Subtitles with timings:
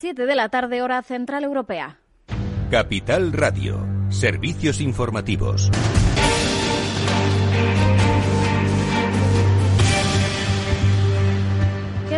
[0.00, 1.98] 7 de la tarde, hora central europea.
[2.70, 3.84] Capital Radio.
[4.10, 5.72] Servicios informativos.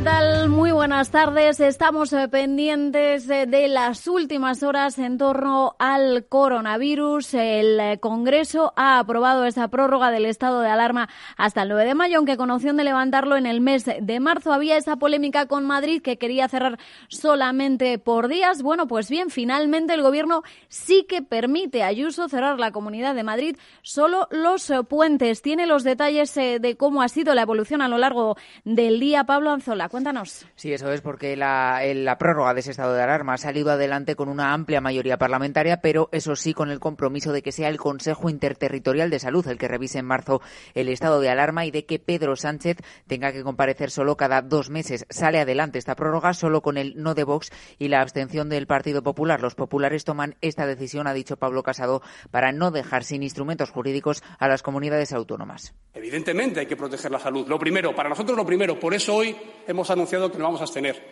[0.00, 0.48] ¿Qué tal?
[0.48, 1.60] Muy buenas tardes.
[1.60, 7.34] Estamos eh, pendientes eh, de las últimas horas en torno al coronavirus.
[7.34, 11.94] El eh, Congreso ha aprobado esa prórroga del estado de alarma hasta el 9 de
[11.94, 14.54] mayo, aunque con opción de levantarlo en el mes de marzo.
[14.54, 16.78] Había esa polémica con Madrid que quería cerrar
[17.08, 18.62] solamente por días.
[18.62, 23.22] Bueno, pues bien, finalmente el Gobierno sí que permite a Ayuso cerrar la Comunidad de
[23.22, 25.42] Madrid solo los puentes.
[25.42, 29.50] Tiene los detalles de cómo ha sido la evolución a lo largo del día Pablo
[29.50, 30.46] Anzola cuéntanos.
[30.54, 34.14] Sí, eso es porque la, la prórroga de ese estado de alarma ha salido adelante
[34.14, 37.76] con una amplia mayoría parlamentaria, pero eso sí con el compromiso de que sea el
[37.76, 40.40] Consejo Interterritorial de Salud el que revise en marzo
[40.74, 44.70] el estado de alarma y de que Pedro Sánchez tenga que comparecer solo cada dos
[44.70, 45.06] meses.
[45.10, 49.02] Sale adelante esta prórroga solo con el no de Vox y la abstención del Partido
[49.02, 49.40] Popular.
[49.40, 54.22] Los populares toman esta decisión, ha dicho Pablo Casado, para no dejar sin instrumentos jurídicos
[54.38, 55.74] a las comunidades autónomas.
[55.94, 57.48] Evidentemente hay que proteger la salud.
[57.48, 58.78] Lo primero, para nosotros lo primero.
[58.78, 59.36] Por eso hoy
[59.66, 61.02] hemos hemos anunciado que nos vamos a abstener,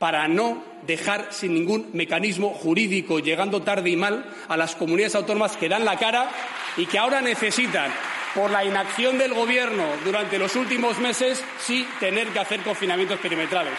[0.00, 5.56] para no dejar sin ningún mecanismo jurídico, llegando tarde y mal, a las comunidades autónomas
[5.56, 6.28] que dan la cara
[6.76, 7.92] y que ahora necesitan,
[8.34, 13.74] por la inacción del Gobierno durante los últimos meses, sí tener que hacer confinamientos perimetrales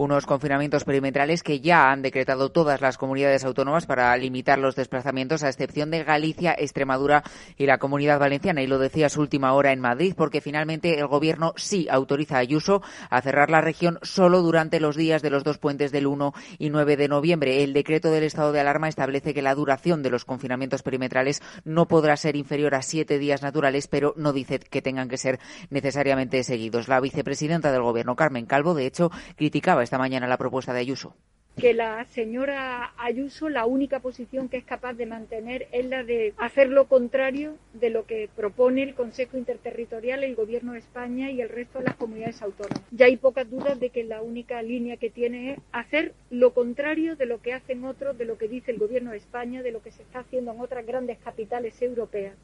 [0.00, 5.42] unos confinamientos perimetrales que ya han decretado todas las comunidades autónomas para limitar los desplazamientos,
[5.42, 7.22] a excepción de Galicia, Extremadura
[7.58, 8.62] y la Comunidad Valenciana.
[8.62, 12.38] Y lo decía su última hora en Madrid, porque finalmente el Gobierno sí autoriza a
[12.38, 16.32] Ayuso a cerrar la región solo durante los días de los dos puentes del 1
[16.58, 17.62] y 9 de noviembre.
[17.62, 21.86] El decreto del estado de alarma establece que la duración de los confinamientos perimetrales no
[21.86, 26.42] podrá ser inferior a siete días naturales, pero no dice que tengan que ser necesariamente
[26.42, 26.88] seguidos.
[26.88, 31.16] La vicepresidenta del Gobierno, Carmen Calvo, de hecho, criticaba esta mañana la propuesta de Ayuso
[31.60, 36.32] que la señora Ayuso la única posición que es capaz de mantener es la de
[36.38, 41.40] hacer lo contrario de lo que propone el Consejo Interterritorial, el Gobierno de España y
[41.40, 42.80] el resto de las comunidades autónomas.
[42.92, 47.16] Ya hay pocas dudas de que la única línea que tiene es hacer lo contrario
[47.16, 49.82] de lo que hacen otros, de lo que dice el Gobierno de España, de lo
[49.82, 52.36] que se está haciendo en otras grandes capitales europeas.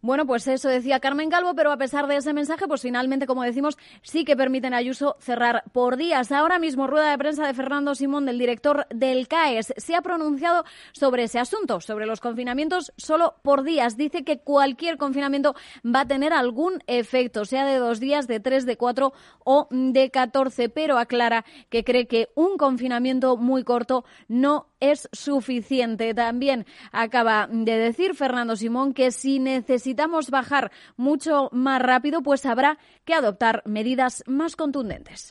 [0.00, 3.42] Bueno, pues eso decía Carmen Calvo, pero a pesar de ese mensaje, pues finalmente, como
[3.42, 6.30] decimos, sí que permiten a Ayuso cerrar por días.
[6.30, 10.64] Ahora mismo, rueda de prensa de Fernando Simón, del director del CAES, se ha pronunciado
[10.92, 13.96] sobre ese asunto, sobre los confinamientos solo por días.
[13.96, 18.66] Dice que cualquier confinamiento va a tener algún efecto, sea de dos días, de tres,
[18.66, 19.12] de cuatro
[19.44, 26.14] o de catorce, pero aclara que cree que un confinamiento muy corto no es suficiente.
[26.14, 32.78] También acaba de decir Fernando Simón que si necesitamos bajar mucho más rápido, pues habrá
[33.04, 35.30] que adoptar medidas más contundentes.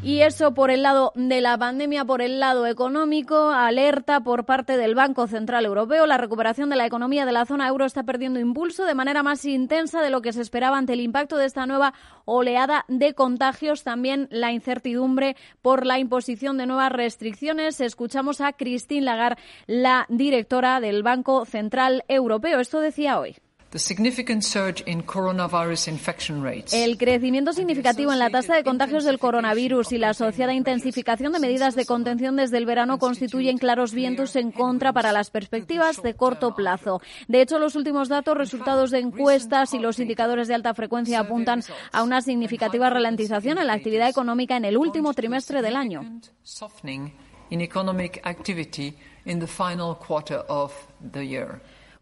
[0.00, 4.76] Y eso por el lado de la pandemia, por el lado económico, alerta por parte
[4.76, 6.06] del Banco Central Europeo.
[6.06, 9.44] La recuperación de la economía de la zona euro está perdiendo impulso de manera más
[9.44, 11.94] intensa de lo que se esperaba ante el impacto de esta nueva
[12.26, 13.82] oleada de contagios.
[13.82, 17.80] También la incertidumbre por la imposición de nuevas restricciones.
[17.80, 22.60] Escuchamos a Christine Lagarde, la directora del Banco Central Europeo.
[22.60, 23.36] Esto decía hoy.
[26.72, 31.38] El crecimiento significativo en la tasa de contagios del coronavirus y la asociada intensificación de
[31.38, 36.14] medidas de contención desde el verano constituyen claros vientos en contra para las perspectivas de
[36.14, 37.02] corto plazo.
[37.26, 41.62] De hecho, los últimos datos, resultados de encuestas y los indicadores de alta frecuencia apuntan
[41.92, 46.20] a una significativa ralentización en la actividad económica en el último trimestre del año.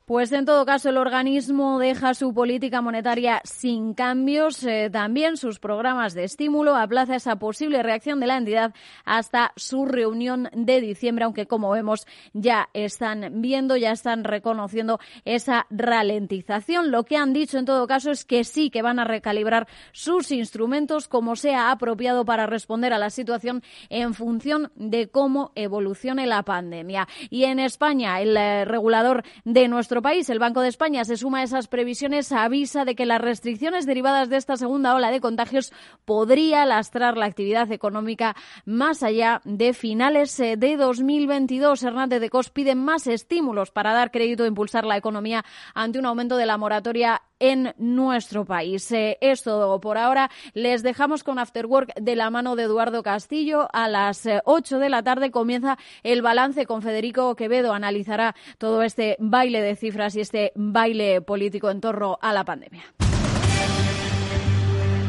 [0.07, 5.59] Pues en todo caso el organismo deja su política monetaria sin cambios, eh, también sus
[5.59, 8.73] programas de estímulo, aplaza esa posible reacción de la entidad
[9.05, 15.67] hasta su reunión de diciembre, aunque como vemos ya están viendo, ya están reconociendo esa
[15.71, 16.93] ralentización.
[16.93, 20.31] Lo que han dicho en todo caso es que sí que van a recalibrar sus
[20.31, 26.45] instrumentos como sea apropiado para responder a la situación en función de cómo evolucione la
[26.45, 27.09] pandemia.
[27.29, 30.29] Y en España, el eh, regulador de nuestro país.
[30.31, 34.29] El Banco de España se suma a esas previsiones, avisa de que las restricciones derivadas
[34.29, 35.73] de esta segunda ola de contagios
[36.05, 41.83] podría lastrar la actividad económica más allá de finales eh, de 2022.
[41.83, 45.45] Hernández de Cos pide más estímulos para dar crédito e impulsar la economía
[45.75, 48.91] ante un aumento de la moratoria en nuestro país.
[48.93, 50.31] Eh, es todo por ahora.
[50.55, 53.69] Les dejamos con After Work de la mano de Eduardo Castillo.
[53.73, 57.73] A las 8 eh, de la tarde comienza el balance con Federico Quevedo.
[57.73, 62.85] Analizará todo este baile de cifras y este baile político en torno a la pandemia.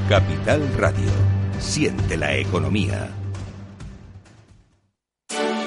[0.09, 1.11] Capital Radio.
[1.59, 3.09] Siente la economía.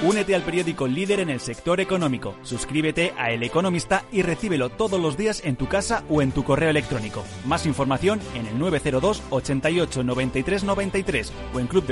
[0.03, 2.35] Únete al periódico líder en el sector económico.
[2.43, 6.43] Suscríbete a El Economista y recíbelo todos los días en tu casa o en tu
[6.43, 7.23] correo electrónico.
[7.45, 11.85] Más información en el 902 88 93 93 o en club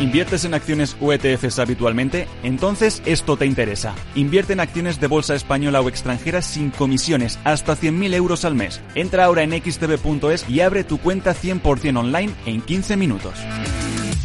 [0.00, 2.26] ¿Inviertes en acciones o ETFs habitualmente?
[2.42, 3.94] Entonces esto te interesa.
[4.14, 8.80] Invierte en acciones de bolsa española o extranjera sin comisiones, hasta 100.000 euros al mes.
[8.94, 13.34] Entra ahora en xtb.es y abre tu cuenta 100% online en 15 minutos.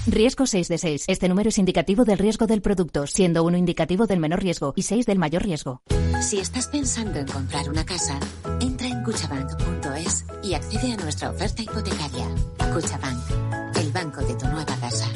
[0.07, 1.03] Riesgo 6 de 6.
[1.07, 4.83] Este número es indicativo del riesgo del producto, siendo uno indicativo del menor riesgo y
[4.83, 5.81] 6 del mayor riesgo.
[6.21, 8.17] Si estás pensando en comprar una casa,
[8.61, 12.27] entra en cuchabank.es y accede a nuestra oferta hipotecaria.
[12.73, 15.09] Cuchabank, el banco de tu nueva casa.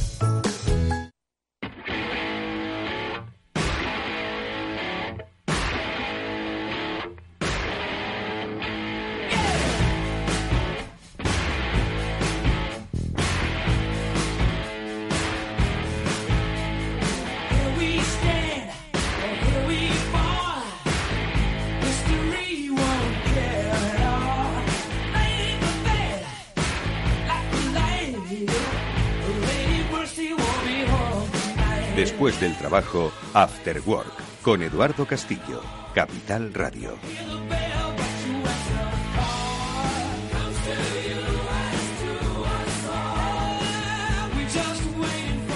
[31.99, 35.61] Después del trabajo, After Work, con Eduardo Castillo,
[35.93, 36.97] Capital Radio.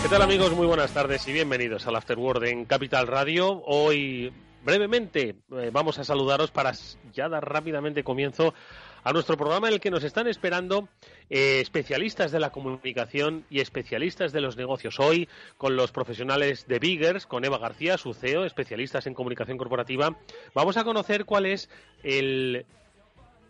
[0.02, 0.52] ¿Qué tal amigos?
[0.52, 3.64] Muy buenas tardes y bienvenidos al After Work en Capital Radio.
[3.66, 4.34] Hoy,
[4.66, 6.74] brevemente, eh, vamos a saludaros para
[7.14, 8.54] ya dar rápidamente comienzo
[9.04, 10.88] a nuestro programa en el que nos están esperando
[11.30, 15.00] eh, especialistas de la comunicación y especialistas de los negocios.
[15.00, 15.28] Hoy
[15.58, 20.18] con los profesionales de Biggers, con Eva García, su CEO, especialistas en comunicación corporativa,
[20.54, 21.70] vamos a conocer cuál es
[22.04, 22.66] el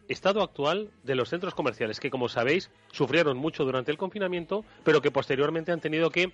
[0.08, 5.02] estado actual de los centros comerciales que, como sabéis, sufrieron mucho durante el confinamiento, pero
[5.02, 6.34] que posteriormente han tenido que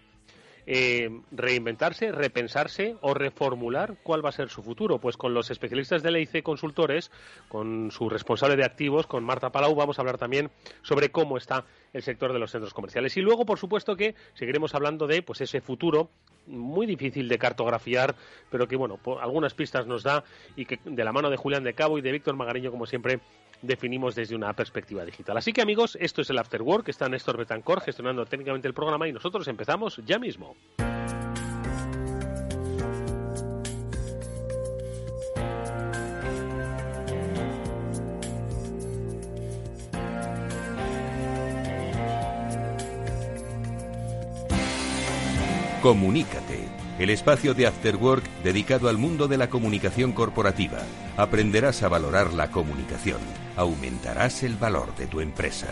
[0.72, 5.00] eh, reinventarse, repensarse o reformular cuál va a ser su futuro.
[5.00, 7.10] Pues con los especialistas de la IC Consultores,
[7.48, 10.52] con su responsable de activos, con Marta Palau, vamos a hablar también
[10.84, 13.16] sobre cómo está el sector de los centros comerciales.
[13.18, 16.10] Y luego, por supuesto, que seguiremos hablando de pues ese futuro
[16.48, 18.16] muy difícil de cartografiar,
[18.50, 20.24] pero que bueno, algunas pistas nos da
[20.56, 23.20] y que de la mano de Julián de Cabo y de Víctor Magariño, como siempre,
[23.62, 25.38] definimos desde una perspectiva digital.
[25.38, 29.08] Así que amigos, esto es el After Work, está Néstor Betancor gestionando técnicamente el programa
[29.08, 30.56] y nosotros empezamos ya mismo.
[45.82, 46.68] Comunícate
[47.00, 50.80] el espacio de After Work dedicado al mundo de la comunicación corporativa.
[51.16, 53.20] Aprenderás a valorar la comunicación,
[53.56, 55.68] aumentarás el valor de tu empresa.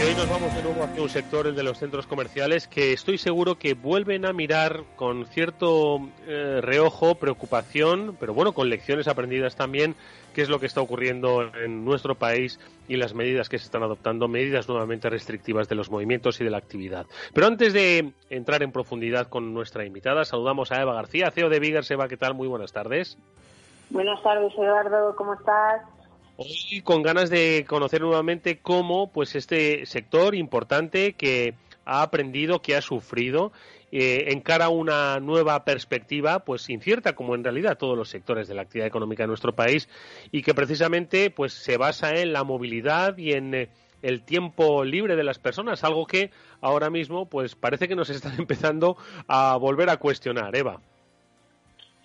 [0.00, 2.94] Y hoy nos vamos de nuevo hacia un sector, el de los centros comerciales, que
[2.94, 9.08] estoy seguro que vuelven a mirar con cierto eh, reojo, preocupación, pero bueno, con lecciones
[9.08, 9.94] aprendidas también
[10.34, 12.58] qué es lo que está ocurriendo en nuestro país
[12.88, 16.50] y las medidas que se están adoptando, medidas nuevamente restrictivas de los movimientos y de
[16.50, 17.04] la actividad.
[17.34, 21.60] Pero antes de entrar en profundidad con nuestra invitada, saludamos a Eva García, CEO de
[21.60, 21.90] Biggers.
[21.90, 22.32] Eva, ¿qué tal?
[22.32, 23.18] Muy buenas tardes.
[23.90, 25.82] Buenas tardes, Eduardo, ¿cómo estás?
[26.42, 31.52] Hoy con ganas de conocer nuevamente cómo pues este sector importante que
[31.84, 33.52] ha aprendido, que ha sufrido
[33.92, 38.62] eh, encara una nueva perspectiva, pues incierta, como en realidad todos los sectores de la
[38.62, 39.90] actividad económica de nuestro país,
[40.32, 43.68] y que precisamente pues se basa en la movilidad y en eh,
[44.00, 46.30] el tiempo libre de las personas, algo que
[46.62, 48.96] ahora mismo pues parece que nos están empezando
[49.28, 50.80] a volver a cuestionar, Eva.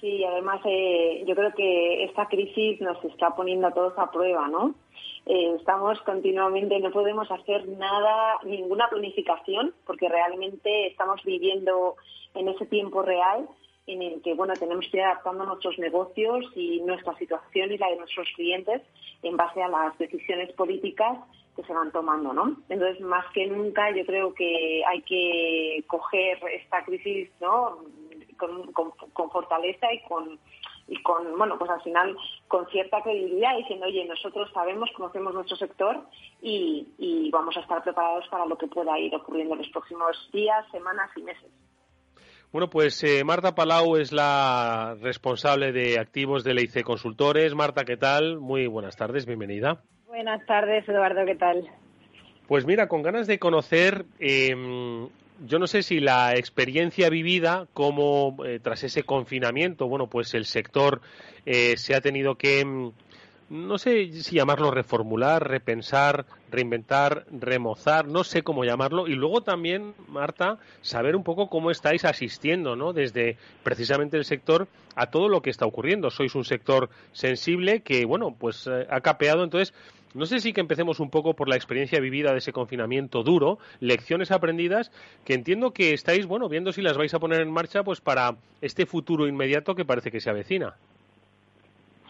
[0.02, 4.48] Sí, además eh, yo creo que esta crisis nos está poniendo a todos a prueba,
[4.48, 4.75] ¿no?
[5.25, 11.96] Eh, estamos continuamente, no podemos hacer nada, ninguna planificación, porque realmente estamos viviendo
[12.36, 13.48] en ese tiempo real
[13.88, 17.90] en el que bueno tenemos que ir adaptando nuestros negocios y nuestra situación y la
[17.90, 18.82] de nuestros clientes
[19.22, 21.20] en base a las decisiones políticas
[21.56, 22.58] que se van tomando, ¿no?
[22.68, 27.80] Entonces, más que nunca, yo creo que hay que coger esta crisis, ¿no?
[28.38, 30.39] Con fortaleza y con
[30.88, 32.15] y con, bueno, pues al final
[32.48, 36.06] con cierta credibilidad diciendo, oye, nosotros sabemos, conocemos nuestro sector
[36.42, 40.30] y, y vamos a estar preparados para lo que pueda ir ocurriendo en los próximos
[40.32, 41.50] días, semanas y meses.
[42.51, 47.56] Bueno, pues eh, Marta Palau es la responsable de activos de LIC Consultores.
[47.56, 48.39] Marta, ¿qué tal?
[48.39, 49.82] Muy buenas tardes, bienvenida.
[50.06, 51.68] Buenas tardes, Eduardo, ¿qué tal?
[52.48, 54.56] Pues mira, con ganas de conocer eh,
[55.46, 60.46] yo no sé si la experiencia vivida, como eh, tras ese confinamiento, bueno, pues el
[60.46, 61.01] sector
[61.46, 62.92] eh, se ha tenido que mm,
[63.50, 69.08] no sé si llamarlo reformular, repensar, reinventar, remozar, no sé cómo llamarlo.
[69.08, 72.92] Y luego también, Marta, saber un poco cómo estáis asistiendo, ¿no?
[72.92, 76.10] Desde precisamente el sector a todo lo que está ocurriendo.
[76.10, 79.44] Sois un sector sensible que, bueno, pues eh, ha capeado.
[79.44, 79.75] Entonces,
[80.15, 83.60] no sé si que empecemos un poco por la experiencia vivida de ese confinamiento duro,
[83.81, 84.91] lecciones aprendidas,
[85.25, 88.36] que entiendo que estáis, bueno, viendo si las vais a poner en marcha, pues para
[88.62, 90.75] este futuro inmediato que parece que se avecina.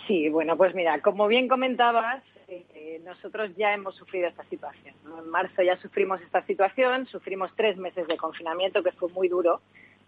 [0.08, 4.94] Sí, bueno, pues mira, como bien comentabas, eh, nosotros ya hemos sufrido esta situación.
[5.06, 9.62] En marzo ya sufrimos esta situación, sufrimos tres meses de confinamiento que fue muy duro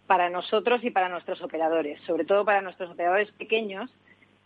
[0.05, 3.89] para nosotros y para nuestros operadores, sobre todo para nuestros operadores pequeños,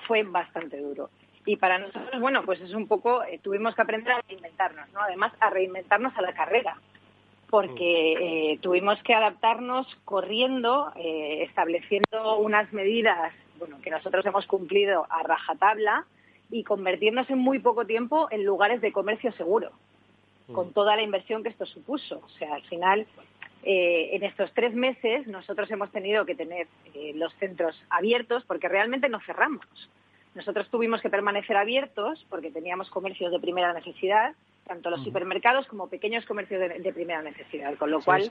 [0.07, 1.09] fue bastante duro.
[1.45, 5.01] Y para nosotros, bueno, pues es un poco, eh, tuvimos que aprender a reinventarnos, ¿no?
[5.01, 6.77] Además, a reinventarnos a la carrera,
[7.49, 15.21] porque eh, tuvimos que adaptarnos corriendo, estableciendo unas medidas bueno, que nosotros hemos cumplido a
[15.21, 16.05] rajatabla
[16.49, 19.71] y convirtiéndose en muy poco tiempo en lugares de comercio seguro,
[20.47, 20.53] mm.
[20.53, 22.21] con toda la inversión que esto supuso.
[22.25, 23.05] O sea, al final,
[23.63, 28.67] eh, en estos tres meses nosotros hemos tenido que tener eh, los centros abiertos porque
[28.67, 29.65] realmente no cerramos.
[30.35, 34.33] Nosotros tuvimos que permanecer abiertos porque teníamos comercios de primera necesidad
[34.71, 38.29] tanto los supermercados como pequeños comercios de, primera necesidad, con lo cual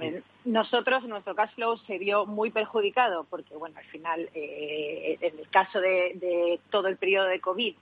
[0.00, 5.38] eh, nosotros, nuestro cash flow se vio muy perjudicado porque, bueno, al final, eh, en
[5.38, 7.74] el caso de, todo el periodo de COVID,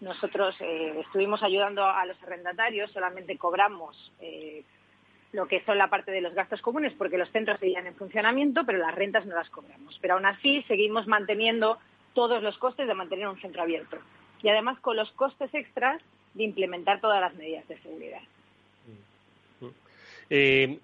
[0.00, 4.12] nosotros eh, estuvimos ayudando a los arrendatarios, solamente cobramos
[5.32, 8.64] lo que son la parte de los gastos comunes porque los centros seguían en funcionamiento,
[8.66, 9.98] pero las rentas no las cobramos.
[10.00, 11.78] Pero aún así seguimos manteniendo
[12.14, 13.98] todos los costes de mantener un centro abierto.
[14.42, 16.02] Y además con los costes extras
[16.34, 18.22] de implementar todas las medidas de seguridad.
[20.30, 20.78] Eh,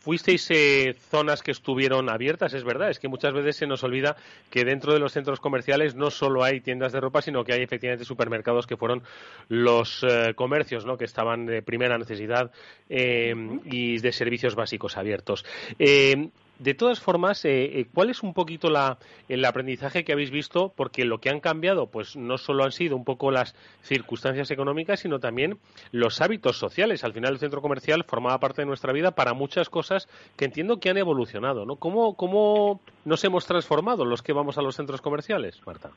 [0.00, 2.90] fuisteis eh, zonas que estuvieron abiertas, es verdad.
[2.90, 4.16] Es que muchas veces se nos olvida
[4.50, 7.62] que dentro de los centros comerciales no solo hay tiendas de ropa, sino que hay
[7.62, 9.02] efectivamente supermercados que fueron
[9.48, 10.98] los eh, comercios ¿no?
[10.98, 12.50] que estaban de primera necesidad
[12.88, 15.44] y de servicios básicos abiertos.
[16.60, 18.98] De todas formas, eh, eh, ¿cuál es un poquito la,
[19.30, 20.74] el aprendizaje que habéis visto?
[20.76, 25.00] Porque lo que han cambiado, pues no solo han sido un poco las circunstancias económicas,
[25.00, 25.56] sino también
[25.90, 27.02] los hábitos sociales.
[27.02, 30.80] Al final, el centro comercial formaba parte de nuestra vida para muchas cosas que entiendo
[30.80, 31.76] que han evolucionado, ¿no?
[31.76, 35.92] ¿Cómo, cómo nos hemos transformado los que vamos a los centros comerciales, Marta?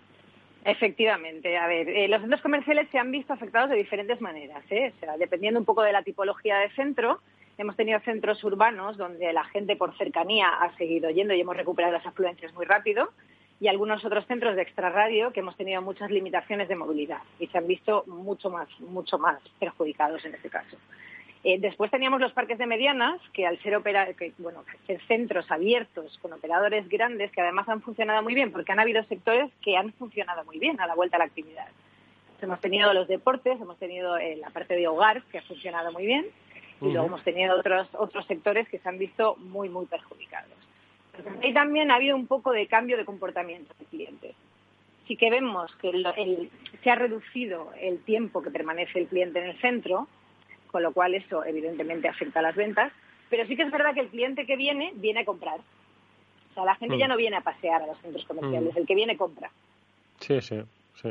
[0.64, 4.94] Efectivamente, a ver, eh, los centros comerciales se han visto afectados de diferentes maneras, ¿eh?
[4.96, 7.20] o sea, dependiendo un poco de la tipología de centro,
[7.58, 11.94] Hemos tenido centros urbanos donde la gente por cercanía ha seguido yendo y hemos recuperado
[11.94, 13.12] las afluencias muy rápido
[13.60, 17.58] y algunos otros centros de extrarradio que hemos tenido muchas limitaciones de movilidad y se
[17.58, 20.78] han visto mucho más, mucho más perjudicados en este caso.
[21.44, 23.78] Eh, después teníamos los parques de medianas, que al ser,
[24.38, 28.80] bueno, ser centros abiertos con operadores grandes, que además han funcionado muy bien, porque han
[28.80, 31.68] habido sectores que han funcionado muy bien a la vuelta a la actividad.
[32.42, 36.06] Hemos tenido los deportes, hemos tenido eh, la parte de hogar, que ha funcionado muy
[36.06, 36.26] bien,
[36.84, 40.52] y luego hemos tenido otros, otros sectores que se han visto muy, muy perjudicados.
[41.42, 44.36] Y también ha habido un poco de cambio de comportamiento del cliente.
[45.08, 45.92] Sí que vemos que
[46.84, 50.08] se ha reducido el tiempo que permanece el cliente en el centro,
[50.72, 52.92] con lo cual eso evidentemente afecta a las ventas,
[53.30, 55.60] pero sí que es verdad que el cliente que viene, viene a comprar.
[55.60, 58.96] O sea, la gente ya no viene a pasear a los centros comerciales, el que
[58.96, 59.50] viene compra.
[60.20, 60.62] Sí, sí,
[61.02, 61.10] sí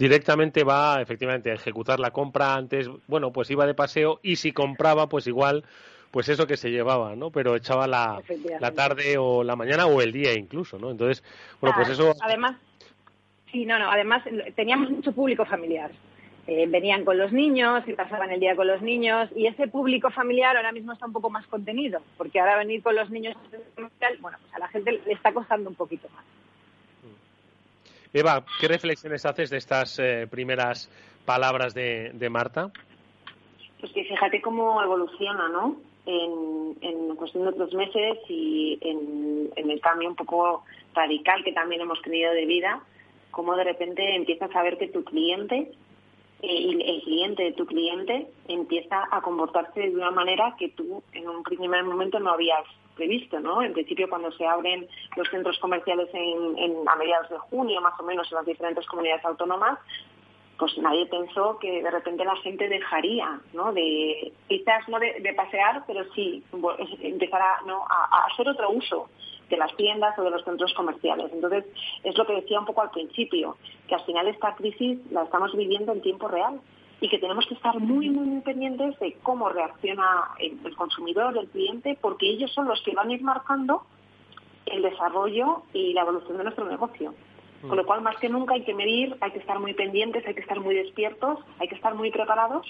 [0.00, 4.50] directamente va efectivamente a ejecutar la compra antes, bueno, pues iba de paseo y si
[4.50, 5.62] compraba, pues igual,
[6.10, 7.30] pues eso que se llevaba, ¿no?
[7.30, 8.22] Pero echaba la,
[8.60, 10.90] la tarde o la mañana o el día incluso, ¿no?
[10.90, 11.22] Entonces,
[11.60, 12.14] bueno, pues eso...
[12.22, 12.56] Además,
[13.52, 14.24] sí, no, no, además
[14.56, 15.90] teníamos mucho público familiar.
[16.46, 20.10] Eh, venían con los niños y pasaban el día con los niños y ese público
[20.10, 23.36] familiar ahora mismo está un poco más contenido, porque ahora venir con los niños,
[23.76, 26.24] bueno, pues a la gente le está costando un poquito más.
[28.12, 30.90] Eva, ¿qué reflexiones haces de estas eh, primeras
[31.24, 32.70] palabras de, Marta?
[33.78, 35.76] Pues que fíjate cómo evoluciona, ¿no?
[36.06, 41.82] En, en cuestión de otros meses y en, el cambio un poco radical que también
[41.82, 42.82] hemos tenido de vida,
[43.30, 45.70] cómo de repente empiezas a ver que tu cliente
[46.42, 51.02] eh, y el cliente de tu cliente empieza a comportarse de una manera que tú
[51.12, 52.64] en un primer momento no habías
[53.00, 53.62] previsto, ¿no?
[53.62, 58.02] En principio, cuando se abren los centros comerciales en, a mediados de junio, más o
[58.02, 59.78] menos, en las diferentes comunidades autónomas,
[60.58, 63.72] pues nadie pensó que de repente la gente dejaría, ¿no?
[64.48, 66.44] Quizás no de, pasear, pero sí
[67.00, 67.86] empezar a, ¿no?
[67.88, 69.08] a, hacer otro uso
[69.48, 71.32] de las tiendas o de los centros comerciales.
[71.32, 71.64] Entonces,
[72.04, 73.56] es lo que decía un poco al principio,
[73.88, 76.60] que al final esta crisis la estamos viviendo en tiempo real
[77.00, 81.48] y que tenemos que estar muy, muy, muy pendientes de cómo reacciona el, consumidor, el
[81.48, 83.82] cliente, porque ellos son los que van a ir marcando
[84.66, 87.14] el desarrollo y la evolución de nuestro negocio.
[87.62, 90.34] Con lo cual, más que nunca hay que medir, hay que estar muy pendientes, hay
[90.34, 92.66] que estar muy despiertos, hay que estar muy preparados,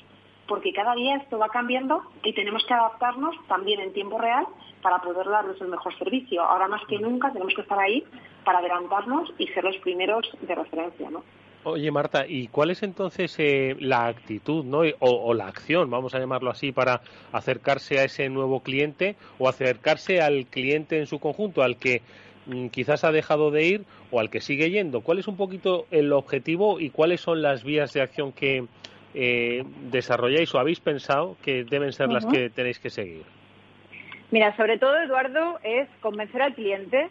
[0.49, 4.47] porque cada día esto va cambiando y tenemos que adaptarnos también en tiempo real
[4.83, 6.43] para poder darles el mejor servicio.
[6.43, 8.05] Ahora más que nunca tenemos que estar ahí
[8.45, 11.23] para adelantarnos y ser los primeros de referencia, ¿no?
[11.63, 14.81] Oye, Marta, ¿y cuál es entonces eh, la actitud ¿no?
[15.01, 17.03] o, la acción, vamos a llamarlo así, para
[17.33, 22.01] acercarse a ese nuevo cliente o acercarse al cliente en su conjunto, al que
[22.47, 25.03] mm, quizás ha dejado de ir o al que sigue yendo?
[25.03, 28.65] ¿Cuál es un poquito el objetivo y cuáles son las vías de acción que
[29.13, 33.25] eh, desarrolláis o habéis pensado que deben ser las que tenéis que seguir?
[34.31, 37.11] Mira, sobre todo, Eduardo, es convencer al cliente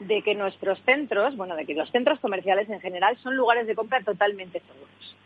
[0.00, 3.74] de que nuestros centros, bueno, de que los centros comerciales en general son lugares de
[3.74, 5.16] compra totalmente seguros.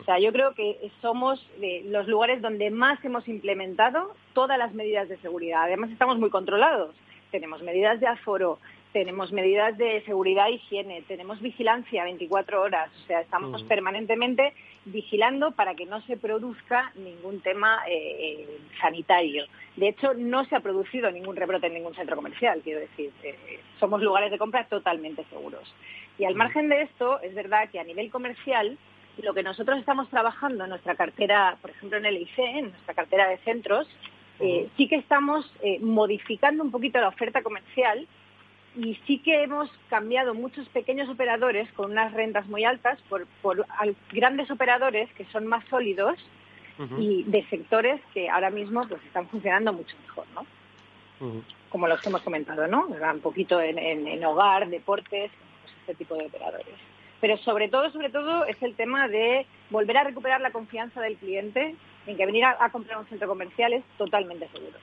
[0.00, 1.44] O sea, yo creo que somos
[1.86, 5.64] los lugares donde más hemos implementado todas las medidas de seguridad.
[5.64, 6.94] Además, estamos muy controlados.
[7.32, 8.58] Tenemos medidas de aforo,
[8.94, 15.50] tenemos medidas de seguridad e higiene, tenemos vigilancia 24 horas, o sea, estamos permanentemente vigilando
[15.50, 19.46] para que no se produzca ningún tema eh, eh, sanitario.
[19.74, 23.58] De hecho, no se ha producido ningún rebrote en ningún centro comercial, quiero decir, eh,
[23.80, 25.74] somos lugares de compra totalmente seguros.
[26.16, 28.78] Y al margen de esto, es verdad que a nivel comercial,
[29.20, 32.94] lo que nosotros estamos trabajando en nuestra cartera, por ejemplo en el IC, en nuestra
[32.94, 33.88] cartera de centros,
[34.76, 38.06] sí que estamos modificando un poquito la oferta comercial
[38.76, 43.26] y sí que hemos cambiado muchos pequeños operadores con unas rentas muy altas por,
[44.12, 46.18] grandes operadores que son más sólidos
[46.98, 50.44] y de sectores que ahora mismo pues están funcionando mucho mejor, ¿no?
[51.68, 52.86] Como los que hemos comentado, ¿no?
[52.86, 55.30] Un poquito en, hogar, deportes,
[55.62, 56.74] pues este tipo de operadores.
[57.20, 61.16] Pero sobre todo, sobre todo, es el tema de volver a recuperar la confianza del
[61.16, 61.76] cliente
[62.06, 64.78] en que venir a, a comprar un centro comercial es totalmente seguro.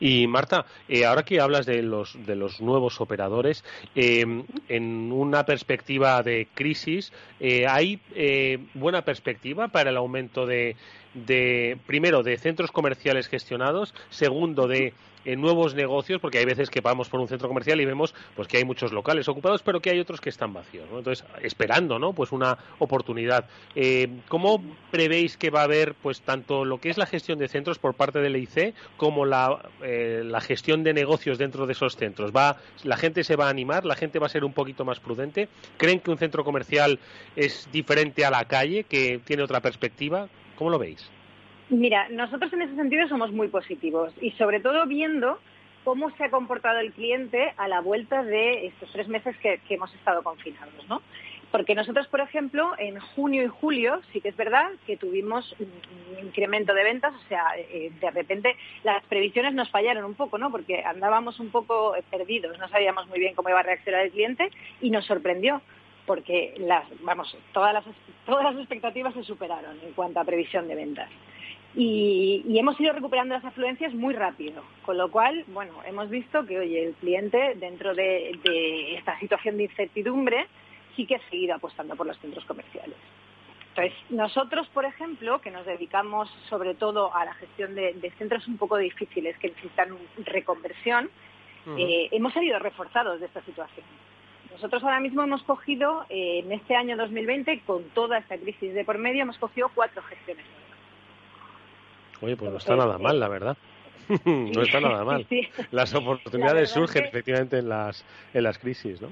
[0.00, 5.44] Y Marta, eh, ahora que hablas de los, de los nuevos operadores, em, en una
[5.44, 10.76] perspectiva de crisis, eh, ¿hay eh, buena perspectiva para el aumento de,
[11.26, 14.92] de, primero, de centros comerciales gestionados, segundo, de
[15.26, 18.48] en nuevos negocios, porque hay veces que vamos por un centro comercial y vemos pues
[18.48, 20.86] que hay muchos locales ocupados, pero que hay otros que están vacíos.
[20.90, 22.12] Entonces, esperando, ¿no?
[22.12, 23.48] Pues una oportunidad.
[23.74, 27.48] Eh, ¿Cómo prevéis que va a haber, pues, tanto lo que es la gestión de
[27.48, 31.96] centros por parte del EIC como la, eh, la gestión de negocios dentro de esos
[31.96, 32.30] centros?
[32.30, 33.84] ¿Va, ¿La gente se va a animar?
[33.84, 35.48] ¿La gente va a ser un poquito más prudente?
[35.76, 37.00] ¿Creen que un centro comercial
[37.34, 40.28] es diferente a la calle, que tiene otra perspectiva?
[40.56, 41.08] ¿Cómo lo veis?
[41.68, 45.38] Mira, nosotros en ese sentido somos muy positivos y sobre todo viendo
[45.84, 49.92] cómo se ha comportado el cliente a la vuelta de estos tres meses que, hemos
[49.94, 51.02] estado confinados, ¿no?
[51.52, 56.26] Porque nosotros, por ejemplo, en junio y julio sí que es verdad que tuvimos un
[56.26, 60.50] incremento de ventas, o sea, eh, de repente las previsiones nos fallaron un poco, ¿no?
[60.50, 64.50] Porque andábamos un poco perdidos, no sabíamos muy bien cómo iba a reaccionar el cliente
[64.80, 65.62] y nos sorprendió
[66.06, 67.84] porque las, vamos, todas las,
[68.24, 71.10] todas las expectativas se superaron en cuanto a previsión de ventas.
[71.74, 76.58] Y, hemos ido recuperando las afluencias muy rápido, con lo cual, bueno, hemos visto que,
[76.58, 80.46] oye, el cliente dentro de, esta situación de incertidumbre
[80.94, 82.96] sí que ha seguido apostando por los centros comerciales.
[83.68, 88.56] Entonces, nosotros, por ejemplo, que nos dedicamos sobre todo a la gestión de, centros un
[88.56, 91.10] poco difíciles que necesitan reconversión,
[91.76, 93.84] eh, hemos salido reforzados de esta situación.
[94.56, 98.86] Nosotros ahora mismo hemos cogido, eh, en este año 2020, con toda esta crisis de
[98.86, 100.46] por medio, hemos cogido cuatro gestiones
[102.22, 103.58] Oye, pues no está nada mal, la verdad.
[104.24, 105.26] no está nada mal.
[105.72, 109.10] Las oportunidades surgen efectivamente en las, en las crisis, ¿no?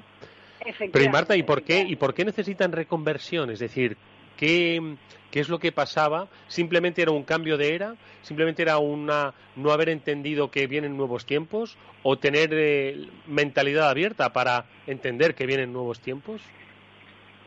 [0.91, 3.51] Pero y Marta, ¿y por qué y por qué necesitan reconversión?
[3.51, 3.99] Es decir,
[4.37, 4.97] ¿qué,
[5.31, 6.29] ¿qué es lo que pasaba?
[6.49, 7.95] ¿Simplemente era un cambio de era?
[8.23, 11.77] ¿Simplemente era una no haber entendido que vienen nuevos tiempos?
[12.03, 16.41] ¿O tener eh, mentalidad abierta para entender que vienen nuevos tiempos?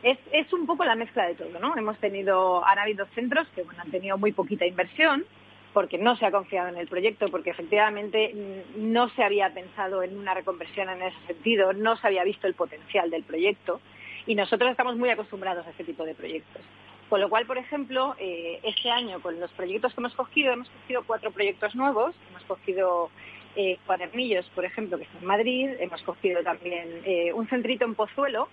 [0.02, 1.76] Es, es un poco la mezcla de todo, ¿no?
[1.76, 5.24] Hemos tenido, han habido centros que bueno, han tenido muy poquita inversión,
[5.72, 8.34] porque no se ha confiado en el proyecto, porque efectivamente
[8.76, 12.54] no se había pensado en una reconversión en ese sentido, no se había visto el
[12.54, 13.80] potencial del proyecto
[14.28, 16.62] y nosotros estamos muy acostumbrados a este tipo de proyectos.
[17.08, 20.68] Con lo cual, por ejemplo, eh, este año con los proyectos que hemos cogido, hemos
[20.68, 23.10] cogido cuatro proyectos nuevos, hemos cogido
[23.56, 27.94] eh, Cuadernillos, por ejemplo, que está en Madrid, hemos cogido también eh, un centrito en
[27.94, 28.48] Pozuelo,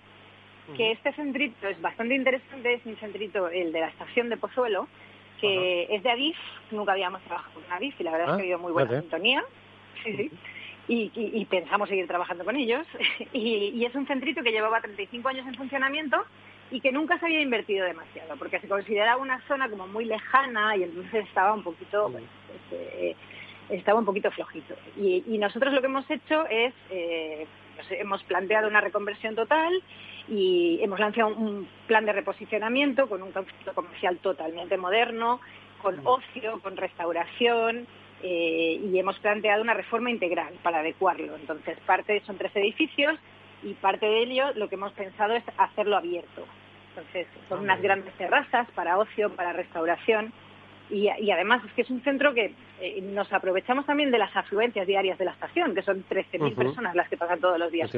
[0.76, 4.88] que este centrito es bastante interesante, es un centrito, el de la estación de Pozuelo,
[5.40, 6.36] que es de Adif,
[6.72, 9.44] nunca habíamos trabajado con Adif y la verdad es que ha habido muy buena sintonía.
[10.88, 12.86] Y, pensamos seguir trabajando con ellos.
[13.32, 16.24] Y, es un centrito que llevaba 35 años en funcionamiento
[16.70, 20.76] y que nunca se había invertido demasiado, porque se consideraba una zona como muy lejana
[20.76, 23.16] y entonces estaba un poquito, pues, este,
[23.68, 24.74] estaba un poquito flojito.
[24.96, 27.46] Y, nosotros lo que hemos hecho es eh,
[27.90, 29.82] hemos planteado una reconversión total
[30.28, 35.40] y hemos lanzado un plan de reposicionamiento con un concepto comercial totalmente moderno,
[35.82, 37.86] con ocio, con restauración,
[38.22, 41.36] eh, y hemos planteado una reforma integral para adecuarlo.
[41.36, 43.18] Entonces, parte son tres edificios
[43.62, 46.44] y parte de ello lo que hemos pensado es hacerlo abierto.
[46.90, 50.32] Entonces, son unas grandes terrazas para ocio, para restauración.
[50.88, 54.86] Y, además es que es un centro que eh, nos aprovechamos también de las afluencias
[54.86, 57.90] diarias de la estación, que son 13.000 personas las que pasan todos los días.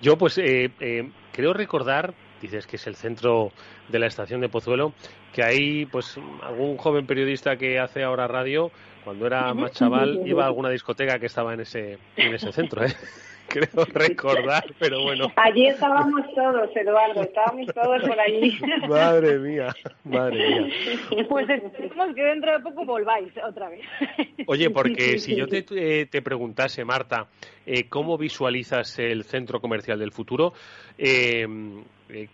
[0.00, 2.12] Yo, pues, eh, eh, creo recordar,
[2.44, 3.52] dices que es el centro
[3.88, 4.92] de la estación de Pozuelo,
[5.32, 8.70] que hay, pues, algún joven periodista que hace ahora radio,
[9.04, 12.84] cuando era más chaval, iba a alguna discoteca que estaba en ese, en ese centro,
[12.84, 12.92] ¿eh?
[13.48, 15.32] creo recordar, pero bueno.
[15.36, 18.58] Allí estábamos todos, Eduardo, estábamos todos por allí.
[18.88, 21.26] Madre mía, madre mía.
[21.28, 23.84] Pues esperemos que dentro de poco volváis otra vez.
[24.46, 27.28] Oye, porque si yo te, eh, te preguntase, Marta,
[27.66, 30.52] eh, ¿cómo visualizas el centro comercial del futuro?
[30.98, 31.46] Eh,
[32.10, 32.28] eh,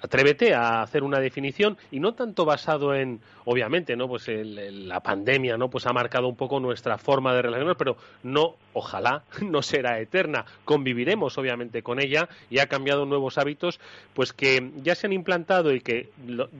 [0.00, 5.58] atrévete a hacer una definición y no tanto basado en, obviamente, no, pues la pandemia,
[5.58, 10.00] no, pues ha marcado un poco nuestra forma de relacionarnos, pero no, ojalá, no será
[10.00, 10.46] eterna.
[10.64, 13.78] Conviviremos, obviamente, con ella y ha cambiado nuevos hábitos,
[14.14, 16.08] pues que ya se han implantado y que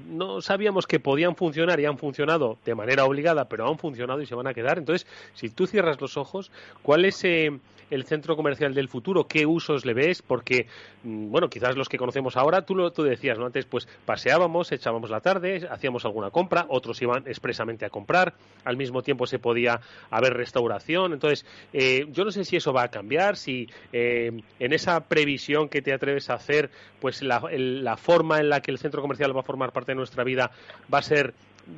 [0.09, 4.27] no sabíamos que podían funcionar y han funcionado de manera obligada, pero han funcionado y
[4.27, 4.77] se van a quedar.
[4.77, 6.53] Entonces, si tú cierras los ojos,
[6.83, 7.59] ¿cuál es eh,
[7.91, 9.27] el centro comercial del futuro?
[9.27, 10.23] ¿Qué usos le ves?
[10.23, 10.67] Porque,
[11.03, 13.47] mm, bueno, quizás los que conocemos ahora, tú lo tú decías, ¿no?
[13.47, 18.77] Antes, pues paseábamos, echábamos la tarde, hacíamos alguna compra, otros iban expresamente a comprar, al
[18.77, 21.13] mismo tiempo se podía haber restauración.
[21.13, 25.69] Entonces, eh, yo no sé si eso va a cambiar, si eh, en esa previsión
[25.69, 29.37] que te atreves a hacer, pues la, la forma en la que el centro comercial
[29.37, 30.51] va a formar parte de nuestra vida
[30.93, 31.35] va a ser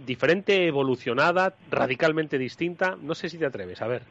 [0.06, 2.96] diferente, evolucionada, radicalmente distinta.
[3.00, 4.02] No sé si te atreves, a ver.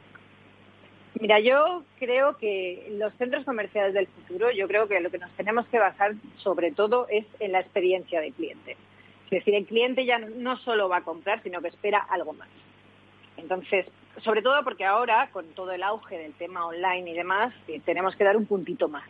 [1.20, 5.30] Mira, yo creo que los centros comerciales del futuro, yo creo que lo que nos
[5.32, 8.76] tenemos que basar sobre todo es en la experiencia del cliente.
[9.26, 12.48] Es decir, el cliente ya no solo va a comprar, sino que espera algo más.
[13.36, 13.86] Entonces,
[14.22, 18.14] sobre todo porque ahora, con todo el auge del tema online y demás, eh, tenemos
[18.16, 19.08] que dar un puntito más.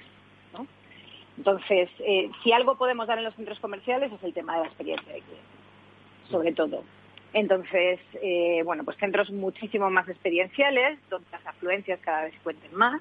[1.39, 4.67] Entonces, eh, si algo podemos dar en los centros comerciales es el tema de la
[4.67, 5.47] experiencia del cliente,
[6.31, 6.85] sobre todo.
[7.33, 13.01] Entonces, eh, bueno, pues centros muchísimo más experienciales, donde las afluencias cada vez cuenten más.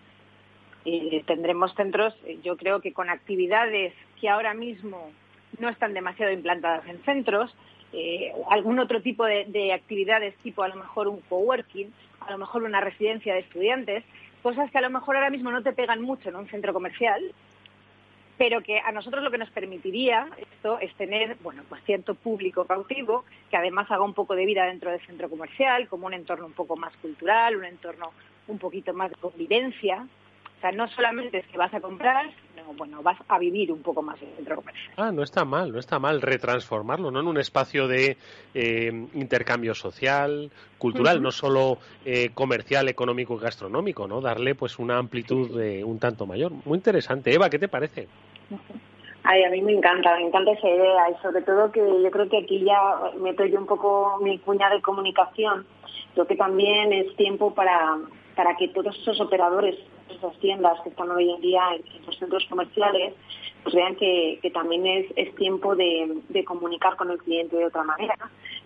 [0.83, 5.11] y tendremos centros, eh, yo creo que con actividades que ahora mismo
[5.59, 7.55] no están demasiado implantadas en centros,
[7.93, 12.37] eh, algún otro tipo de, de, actividades, tipo a lo mejor un coworking, a lo
[12.37, 14.03] mejor una residencia de estudiantes,
[14.41, 17.21] cosas que a lo mejor ahora mismo no te pegan mucho en un centro comercial,
[18.41, 22.65] pero que a nosotros lo que nos permitiría esto es tener, bueno, pues cierto público
[22.65, 26.47] cautivo que además haga un poco de vida dentro del centro comercial, como un entorno
[26.47, 28.09] un poco más cultural, un entorno
[28.47, 30.07] un poquito más de convivencia.
[30.57, 33.83] O sea, no solamente es que vas a comprar, sino, bueno, vas a vivir un
[33.83, 34.93] poco más el centro comercial.
[34.97, 37.19] Ah, no está mal, no está mal retransformarlo, ¿no?
[37.19, 38.17] En un espacio de
[38.55, 44.19] eh, intercambio social, cultural, no solo eh, comercial, económico y gastronómico, ¿no?
[44.19, 45.51] Darle pues una amplitud
[45.83, 46.51] un tanto mayor.
[46.65, 47.31] Muy interesante.
[47.31, 48.07] Eva, ¿qué te parece?
[49.23, 52.27] Ay, a mí me encanta, me encanta esa idea y sobre todo que yo creo
[52.27, 55.65] que aquí ya meto yo un poco mi cuña de comunicación.
[56.13, 57.99] Creo que también es tiempo para,
[58.35, 59.77] para que todos esos operadores,
[60.09, 63.13] esas tiendas que están hoy en día en, los centros comerciales,
[63.61, 68.15] pues vean que, también es, es tiempo de, comunicar con el cliente de otra manera,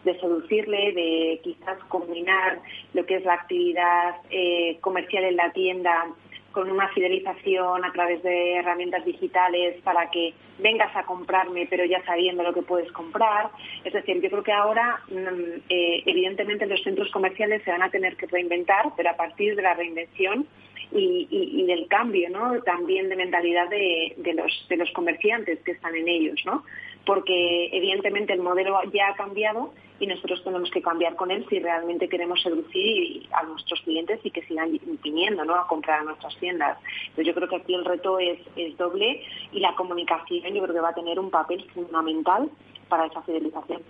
[0.06, 2.60] de seducirle, de quizás combinar
[2.93, 6.08] lo que es la actividad eh, comercial en la tienda
[6.56, 12.02] con una fidelización a través de herramientas digitales para que vengas a comprarme, pero ya
[12.06, 13.50] sabiendo lo que puedes comprar.
[13.84, 17.89] Es decir, yo creo que ahora, mm, eh, evidentemente, los centros comerciales se van a
[17.89, 20.48] tener que reinventar, pero a partir de la reinvención
[20.94, 22.62] y, del cambio, ¿no?
[22.62, 26.63] También de mentalidad de, los, de los comerciantes que están en ellos, ¿no?
[27.06, 31.60] Porque evidentemente el modelo ya ha cambiado y nosotros tenemos que cambiar con él si
[31.60, 35.56] realmente queremos seducir a nuestros clientes y que sigan viniendo ¿no?
[35.56, 36.78] a comprar a nuestras tiendas.
[37.02, 38.39] Entonces yo creo que aquí el reto es,
[38.78, 42.50] doble y la comunicación yo creo que va a tener un papel fundamental
[42.89, 43.82] para esa fidelización.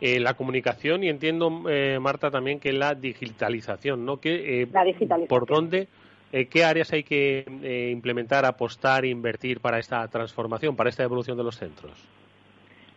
[0.00, 4.18] Eh, la comunicación y entiendo, eh, Marta, también que la digitalización, ¿no?
[4.18, 5.28] Que, eh, la digitalización.
[5.28, 5.88] ¿Por dónde,
[6.32, 7.44] qué áreas hay que
[7.92, 11.92] implementar, apostar, invertir para esta transformación, para esta evolución de los centros?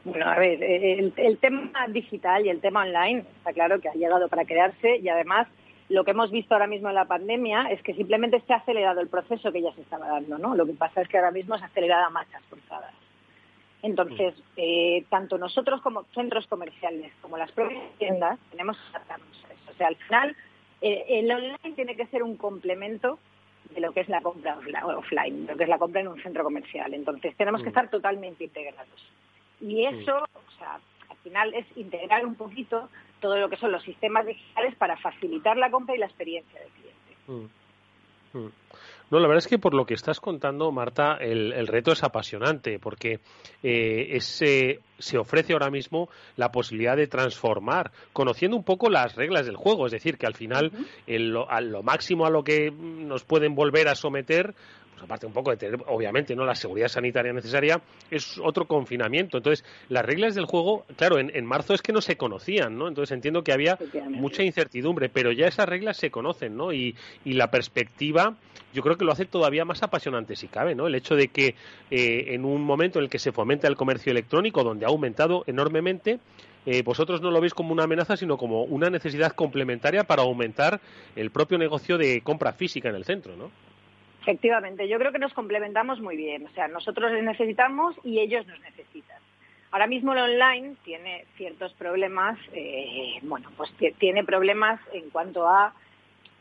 [0.05, 4.29] Bueno, a ver, el, tema digital y el tema online está claro que ha llegado
[4.29, 5.47] para quedarse y además
[5.89, 9.01] lo que hemos visto ahora mismo en la pandemia es que simplemente se ha acelerado
[9.01, 10.55] el proceso que ya se estaba dando, ¿no?
[10.55, 12.93] Lo que pasa es que ahora mismo se ha acelerado a marchas forzadas.
[13.81, 19.53] Entonces, eh, tanto nosotros como centros comerciales como las propias tiendas tenemos que adaptarnos a
[19.53, 19.71] eso.
[19.71, 20.35] O sea, al final, eh,
[20.85, 23.19] el online tiene que ser un complemento
[23.73, 24.57] de lo que es la compra
[24.97, 26.93] offline, lo que es la compra en un centro comercial.
[26.93, 27.69] Entonces tenemos que mm.
[27.69, 29.11] estar totalmente integrados.
[29.59, 29.99] Y mm.
[29.99, 34.25] eso, o sea, al final es integrar un poquito todo lo que son los sistemas
[34.25, 37.49] digitales para facilitar la compra y la experiencia del cliente.
[39.11, 42.79] No, la verdad es que por lo que estás contando, Marta, el, reto es apasionante
[42.79, 43.19] porque
[43.61, 49.57] eh, se ofrece ahora mismo la posibilidad de transformar, conociendo un poco las reglas del
[49.57, 49.85] juego.
[49.85, 50.71] Es decir, que al final,
[51.49, 54.55] a lo máximo a lo que nos pueden volver a someter
[54.95, 59.37] pues aparte un poco de tener, obviamente, no la seguridad sanitaria necesaria, es otro confinamiento.
[59.37, 62.87] Entonces, las reglas del juego, claro, en, marzo es que no se conocían, ¿no?
[62.87, 63.77] Entonces entiendo que había
[64.09, 66.71] mucha incertidumbre, pero ya esas reglas se conocen, ¿no?
[66.71, 68.37] Y, la perspectiva,
[68.73, 70.87] yo creo que lo hace todavía más apasionante, si cabe, ¿no?
[70.87, 71.55] El hecho de que
[71.91, 75.43] eh, en un momento en el que se fomenta el comercio electrónico, donde ha aumentado
[75.45, 76.19] enormemente,
[76.65, 80.79] eh, vosotros no lo veis como una amenaza, sino como una necesidad complementaria para aumentar
[81.17, 83.51] el propio negocio de compra física en el centro, ¿no?
[84.25, 86.47] Efectivamente, yo creo que nos complementamos muy bien.
[86.47, 89.19] O sea, nosotros les necesitamos y ellos nos necesitan.
[89.69, 95.75] Ahora mismo el online tiene ciertos problemas, eh, bueno, pues tiene problemas en cuanto a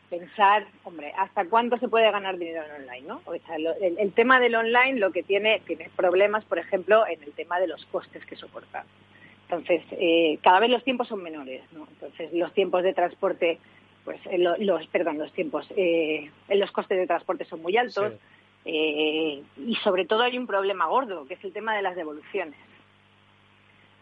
[0.09, 3.07] pensar, hombre, ¿hasta cuánto se puede ganar dinero en online?
[3.07, 3.21] ¿no?
[3.25, 7.33] O sea, el, tema del online lo que tiene, tiene problemas, por ejemplo, en el
[7.33, 8.83] tema de los costes que soporta.
[9.43, 11.87] Entonces, eh, cada vez los tiempos son menores, ¿no?
[11.87, 13.59] Entonces, los tiempos de transporte
[14.05, 18.13] pues eh, los, perdón, los tiempos, eh, los costes de transporte son muy altos
[18.63, 22.59] eh, y sobre todo hay un problema gordo, que es el tema de las devoluciones.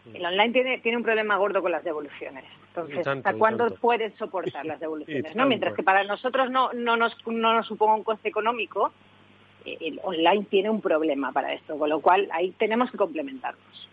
[0.04, 0.16] Mm.
[0.16, 2.44] El online tiene, tiene un problema gordo con las devoluciones.
[2.68, 5.34] Entonces, ¿hasta cuándo pueden soportar las devoluciones?
[5.34, 5.46] ¿no?
[5.46, 8.92] Mientras que para nosotros no, no, nos, no nos suponga un coste económico,
[9.64, 13.88] eh, el online tiene un problema para esto, con lo cual ahí tenemos que complementarnos.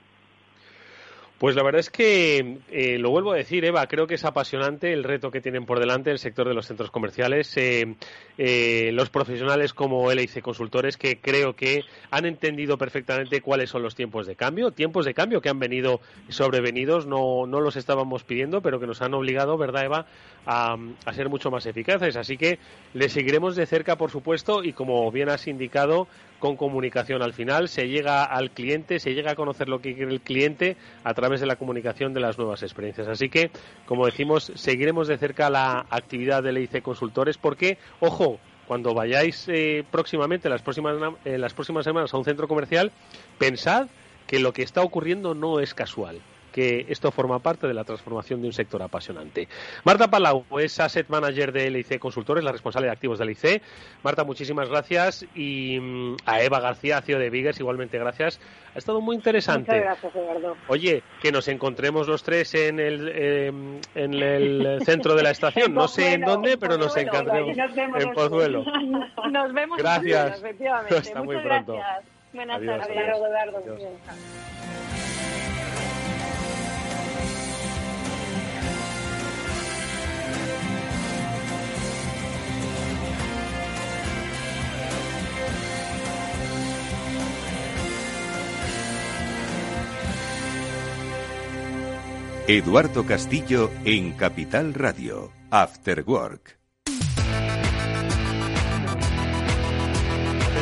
[1.42, 4.94] Pues la verdad es que eh, lo vuelvo a decir, Eva, creo que es apasionante
[4.94, 7.58] el reto que tienen por delante el sector de los centros comerciales.
[7.58, 7.96] Eh,
[8.38, 13.96] eh, los profesionales como LIC Consultores, que creo que han entendido perfectamente cuáles son los
[13.96, 16.00] tiempos de cambio, tiempos de cambio que han venido
[16.30, 20.06] sobrevenidos, no, no los estábamos pidiendo, pero que nos han obligado, ¿verdad, Eva?,
[20.46, 22.18] a, a ser mucho más eficaces.
[22.18, 22.60] Así que
[22.94, 26.08] le seguiremos de cerca, por supuesto, y como bien has indicado,
[26.42, 30.12] con comunicación al final, se llega al cliente, se llega a conocer lo que quiere
[30.12, 30.76] el cliente
[31.06, 33.08] a través de la comunicación de las nuevas experiencias.
[33.08, 33.52] Así que,
[33.86, 39.86] como decimos, seguiremos de cerca la actividad de LIC Consultores porque, ojo, cuando vayáis eh,
[39.90, 42.92] próximamente, las próximas, eh, las próximas semanas, a un centro comercial,
[43.38, 43.88] pensad
[44.26, 46.20] que lo que está ocurriendo no es casual
[46.52, 49.48] que esto forma parte de la transformación de un sector apasionante.
[49.84, 53.62] Marta Palau es Asset Manager de LIC Consultores, la responsable de activos de LIC.
[54.04, 55.26] Marta, muchísimas gracias.
[55.36, 58.40] Y mm, a Eva García, CEO de Biggers, igualmente gracias.
[58.74, 59.72] Ha estado muy interesante.
[59.72, 60.58] Muchas gracias, Eduardo.
[60.68, 65.74] Oye, que nos encontremos los tres en el, em, en el centro de la estación.
[65.74, 68.64] no sé en dónde, pero nos encontraremos en Pozuelo.
[69.30, 70.40] Nos vemos gracias.
[70.40, 70.98] En efectivamente.
[70.98, 71.74] Hasta muy pronto.
[71.74, 72.06] Gracias.
[72.34, 73.62] Buenas tardes, Eduardo.
[92.48, 96.61] Eduardo Castillo en Capital Radio, After Work.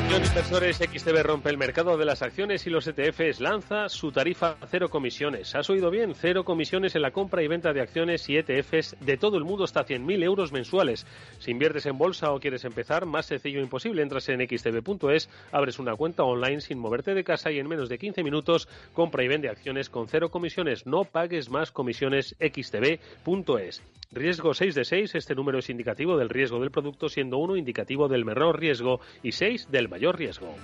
[0.10, 4.58] Atención inversores, XTB rompe el mercado de las acciones y los ETFs lanza su tarifa
[4.68, 5.54] cero comisiones.
[5.54, 6.16] ¿Has oído bien?
[6.16, 9.66] Cero comisiones en la compra y venta de acciones y ETFs de todo el mundo
[9.66, 11.06] hasta 100.000 euros mensuales.
[11.38, 14.02] Si inviertes en bolsa o quieres empezar, más sencillo imposible.
[14.02, 18.00] Entras en xtb.es, abres una cuenta online sin moverte de casa y en menos de
[18.00, 20.88] 15 minutos compra y vende acciones con cero comisiones.
[20.88, 23.84] No pagues más comisiones xtb.es.
[24.12, 28.08] Riesgo 6 de 6, este número es indicativo del riesgo del producto, siendo 1 indicativo
[28.08, 30.56] del menor riesgo y 6 del mayor riesgo.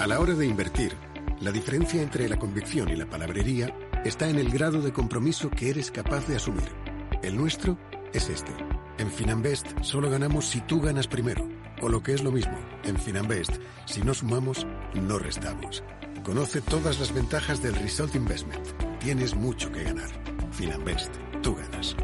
[0.00, 0.92] A la hora de invertir,
[1.40, 5.70] la diferencia entre la convicción y la palabrería está en el grado de compromiso que
[5.70, 6.68] eres capaz de asumir.
[7.22, 7.78] El nuestro
[8.12, 8.52] es este.
[8.98, 11.48] En Finanbest solo ganamos si tú ganas primero.
[11.82, 13.56] O lo que es lo mismo, en Finanbest,
[13.86, 15.82] si no sumamos, no restamos.
[16.22, 18.66] Conoce todas las ventajas del Result Investment.
[19.00, 20.08] Tienes mucho que ganar.
[20.52, 21.96] Finanbest, tú ganas.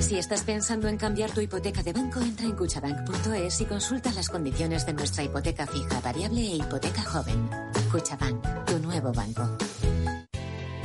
[0.00, 4.28] Si estás pensando en cambiar tu hipoteca de banco, entra en cuchabank.es y consulta las
[4.28, 7.50] condiciones de nuestra hipoteca fija, variable e hipoteca joven.
[7.90, 9.58] Cuchabank, tu nuevo banco.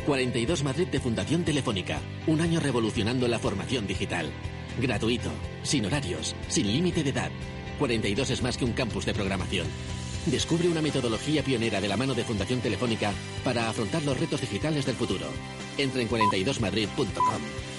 [0.06, 2.00] 42 Madrid de Fundación Telefónica.
[2.28, 4.30] Un año revolucionando la formación digital.
[4.82, 5.30] Gratuito,
[5.62, 7.32] sin horarios, sin límite de edad.
[7.80, 9.68] 42 es más que un campus de programación.
[10.26, 13.12] Descubre una metodología pionera de la mano de Fundación Telefónica
[13.44, 15.28] para afrontar los retos digitales del futuro.
[15.78, 17.73] Entra en 42madrid.com.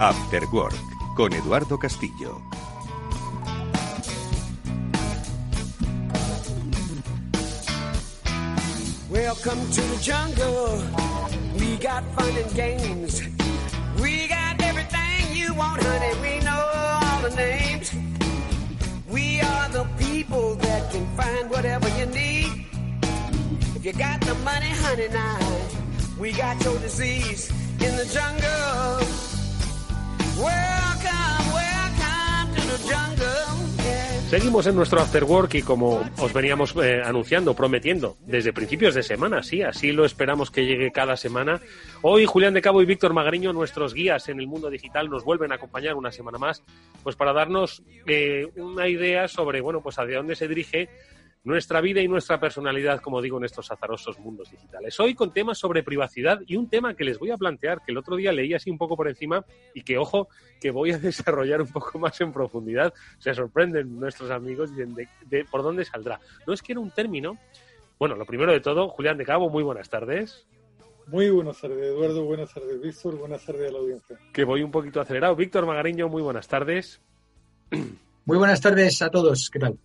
[0.00, 0.72] After Work
[1.14, 2.40] con Eduardo Castillo.
[9.10, 10.82] Welcome to the jungle.
[11.58, 13.20] We got fun and games.
[14.00, 16.14] We got everything you want, honey.
[16.22, 17.92] We know all the names.
[19.06, 22.64] We are the people that can find whatever you need.
[23.76, 25.60] If you got the money, honey, now
[26.18, 29.19] we got your disease in the jungle.
[34.30, 39.02] Seguimos en nuestro After Work y como os veníamos eh, anunciando, prometiendo, desde principios de
[39.02, 41.60] semana, sí, así lo esperamos que llegue cada semana.
[42.02, 45.50] Hoy Julián de Cabo y Víctor Magariño, nuestros guías en el mundo digital, nos vuelven
[45.50, 46.62] a acompañar una semana más,
[47.02, 50.88] pues para darnos eh, una idea sobre, bueno, pues hacia dónde se dirige
[51.42, 54.98] nuestra vida y nuestra personalidad, como digo, en estos azarosos mundos digitales.
[55.00, 57.98] Hoy con temas sobre privacidad y un tema que les voy a plantear, que el
[57.98, 60.28] otro día leí así un poco por encima y que, ojo,
[60.60, 62.92] que voy a desarrollar un poco más en profundidad.
[63.18, 66.20] Se sorprenden nuestros amigos de por dónde saldrá.
[66.46, 67.38] No es que era un término.
[67.98, 70.46] Bueno, lo primero de todo, Julián de Cabo, muy buenas tardes.
[71.06, 72.24] Muy buenas tardes, Eduardo.
[72.24, 73.18] Buenas tardes, Víctor.
[73.18, 74.16] Buenas tardes a la audiencia.
[74.32, 75.34] Que voy un poquito acelerado.
[75.34, 77.00] Víctor Magariño, muy buenas tardes.
[78.24, 79.50] Muy buenas tardes a todos.
[79.50, 79.76] ¿Qué tal?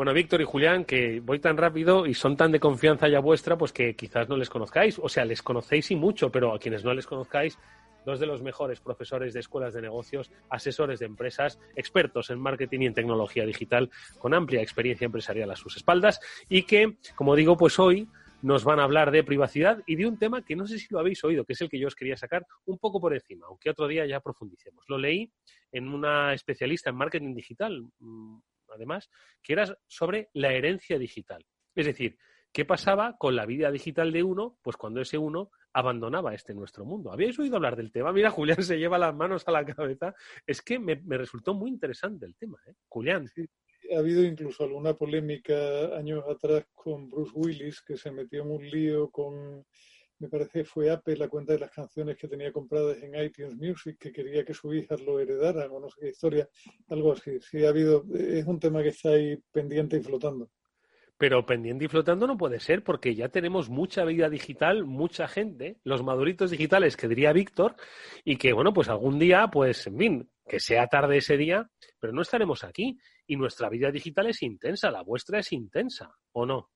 [0.00, 3.58] Bueno, Víctor y Julián, que voy tan rápido y son tan de confianza ya vuestra,
[3.58, 4.98] pues que quizás no les conozcáis.
[4.98, 7.58] O sea, les conocéis y mucho, pero a quienes no les conozcáis,
[8.06, 12.80] dos de los mejores profesores de escuelas de negocios, asesores de empresas, expertos en marketing
[12.80, 17.58] y en tecnología digital, con amplia experiencia empresarial a sus espaldas y que, como digo,
[17.58, 18.08] pues hoy
[18.40, 21.00] nos van a hablar de privacidad y de un tema que no sé si lo
[21.00, 23.68] habéis oído, que es el que yo os quería sacar un poco por encima, aunque
[23.68, 24.82] otro día ya profundicemos.
[24.88, 25.30] Lo leí
[25.70, 27.86] en una especialista en marketing digital,
[28.74, 29.10] además,
[29.42, 31.44] que era sobre la herencia digital.
[31.74, 32.18] Es decir,
[32.52, 34.58] ¿qué pasaba con la vida digital de uno?
[34.62, 37.12] Pues cuando ese uno abandonaba este nuestro mundo.
[37.12, 38.12] ¿Habíais oído hablar del tema?
[38.12, 40.14] Mira, Julián se lleva las manos a la cabeza.
[40.46, 42.74] Es que me, resultó muy interesante el tema, ¿eh?
[42.88, 43.30] Julián.
[43.94, 48.68] Ha habido incluso alguna polémica años atrás con Bruce Willis, que se metió en un
[48.68, 49.64] lío con,
[50.20, 53.56] me parece que fue Apple, la cuenta de las canciones que tenía compradas en iTunes
[53.56, 56.48] Music, que quería que sus hijas lo heredaran, o no sé qué historia,
[56.88, 57.40] algo así.
[57.40, 60.50] Sí, ha habido, es un tema que está ahí pendiente y flotando.
[61.16, 65.78] Pero pendiente y flotando no puede ser porque ya tenemos mucha vida digital, mucha gente,
[65.84, 67.76] los maduritos digitales que diría Víctor,
[68.24, 72.12] y que bueno, pues algún día, pues en fin, que sea tarde ese día, pero
[72.12, 72.98] no estaremos aquí.
[73.26, 76.70] Y nuestra vida digital es intensa, la vuestra es intensa, ¿o no?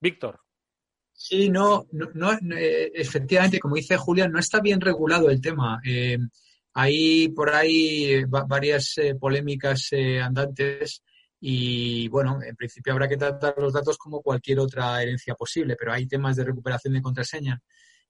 [0.00, 0.40] Víctor.
[1.22, 5.78] Sí, no, no, no eh, efectivamente, como dice Julián, no está bien regulado el tema.
[5.84, 6.16] Eh,
[6.72, 11.02] hay por ahí varias eh, polémicas eh, andantes
[11.38, 15.92] y bueno, en principio habrá que tratar los datos como cualquier otra herencia posible, pero
[15.92, 17.60] hay temas de recuperación de contraseña.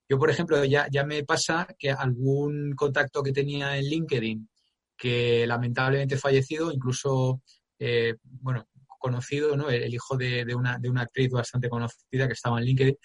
[0.09, 4.49] Yo, por ejemplo, ya, ya me pasa que algún contacto que tenía en LinkedIn,
[4.97, 7.43] que lamentablemente fallecido, incluso,
[7.77, 8.69] eh, bueno,
[9.01, 9.69] conocido, ¿no?
[9.69, 12.97] El, el hijo de, de, una, de una actriz bastante conocida que estaba en LinkedIn,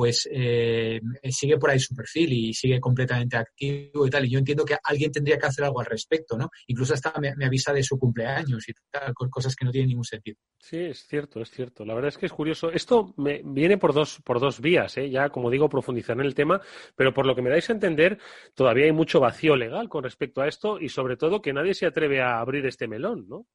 [0.00, 4.24] pues eh, sigue por ahí su perfil y sigue completamente activo y tal.
[4.24, 6.48] Y yo entiendo que alguien tendría que hacer algo al respecto, ¿no?
[6.68, 10.38] Incluso hasta me, avisa de su cumpleaños y tal, cosas que no tienen ningún sentido.
[10.58, 11.84] Sí, es cierto, es cierto.
[11.84, 12.70] La verdad es que es curioso.
[12.70, 15.10] Esto me viene por dos, por dos vías, ¿eh?
[15.10, 16.60] ya como digo, profundizar en el tema,
[16.96, 18.18] pero por lo que me dais a entender,
[18.54, 21.86] todavía hay mucho vacío legal con respecto a esto y sobre todo que nadie se
[21.86, 23.46] atreve a abrir este melón, ¿no?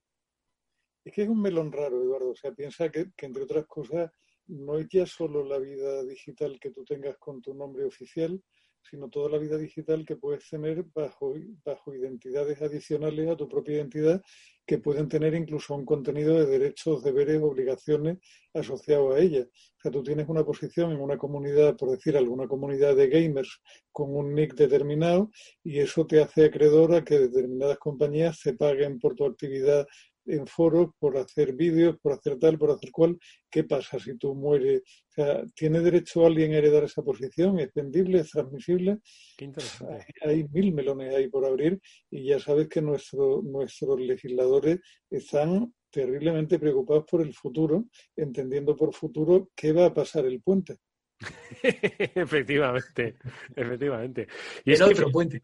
[1.06, 2.32] Es que es un melón raro, Eduardo.
[2.32, 4.12] O sea, piensa que, entre otras cosas
[4.48, 8.42] no es ya solo la vida digital que tú tengas con tu nombre oficial,
[8.82, 13.78] sino toda la vida digital que puedes tener bajo, bajo identidades adicionales a tu propia
[13.78, 14.22] identidad
[14.66, 18.20] que pueden tener incluso un contenido de derechos, deberes, obligaciones
[18.54, 19.42] asociados a ella.
[19.42, 23.62] O sea, tú tienes una posición en una comunidad, por decir, alguna comunidad de gamers
[23.92, 25.32] con un nick determinado
[25.64, 29.88] y eso te hace acreedor a que determinadas compañías se paguen por tu actividad
[30.26, 33.18] en foros por hacer vídeos, por hacer tal, por hacer cual.
[33.50, 34.82] ¿Qué pasa si tú mueres?
[35.10, 37.60] O sea, ¿tiene derecho alguien a heredar esa posición?
[37.60, 38.20] ¿Es vendible?
[38.20, 39.00] ¿Es transmisible?
[39.38, 40.06] Qué interesante.
[40.22, 45.74] Hay, hay, mil melones ahí por abrir y ya sabes que nuestro, nuestros legisladores están
[45.90, 50.78] terriblemente preocupados por el futuro, entendiendo por futuro qué va a pasar el puente.
[51.64, 53.16] efectivamente,
[53.56, 54.28] efectivamente.
[54.66, 55.42] Y el es otro que, puente.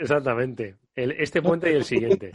[0.00, 0.76] Exactamente.
[0.94, 2.30] El, este puente y el siguiente.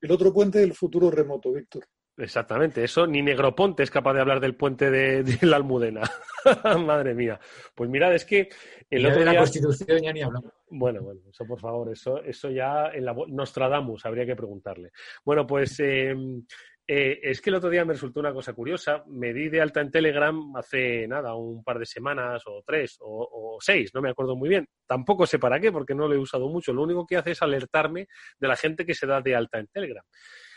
[0.00, 1.84] El otro puente es el futuro remoto, Víctor.
[2.18, 6.02] Exactamente, eso ni Negroponte es capaz de hablar del puente de, la Almudena.
[6.84, 7.38] Madre mía.
[7.74, 8.48] Pues mirad, es que
[8.90, 9.32] el otro día...
[9.32, 10.52] la Constitución ya ni hablamos.
[10.68, 14.90] Bueno, bueno, eso por favor, eso, eso ya en la Nostradamus habría que preguntarle.
[15.24, 16.44] Bueno, pues em,
[16.90, 19.04] eh, es que el otro día me resultó una cosa curiosa.
[19.08, 23.58] Me di de alta en Telegram hace nada, un par de semanas o tres o,
[23.60, 24.66] seis, no me acuerdo muy bien.
[24.86, 26.72] Tampoco sé para qué, porque no lo he usado mucho.
[26.72, 28.08] Lo único que hace es alertarme
[28.38, 30.04] de la gente que se da de alta en Telegram.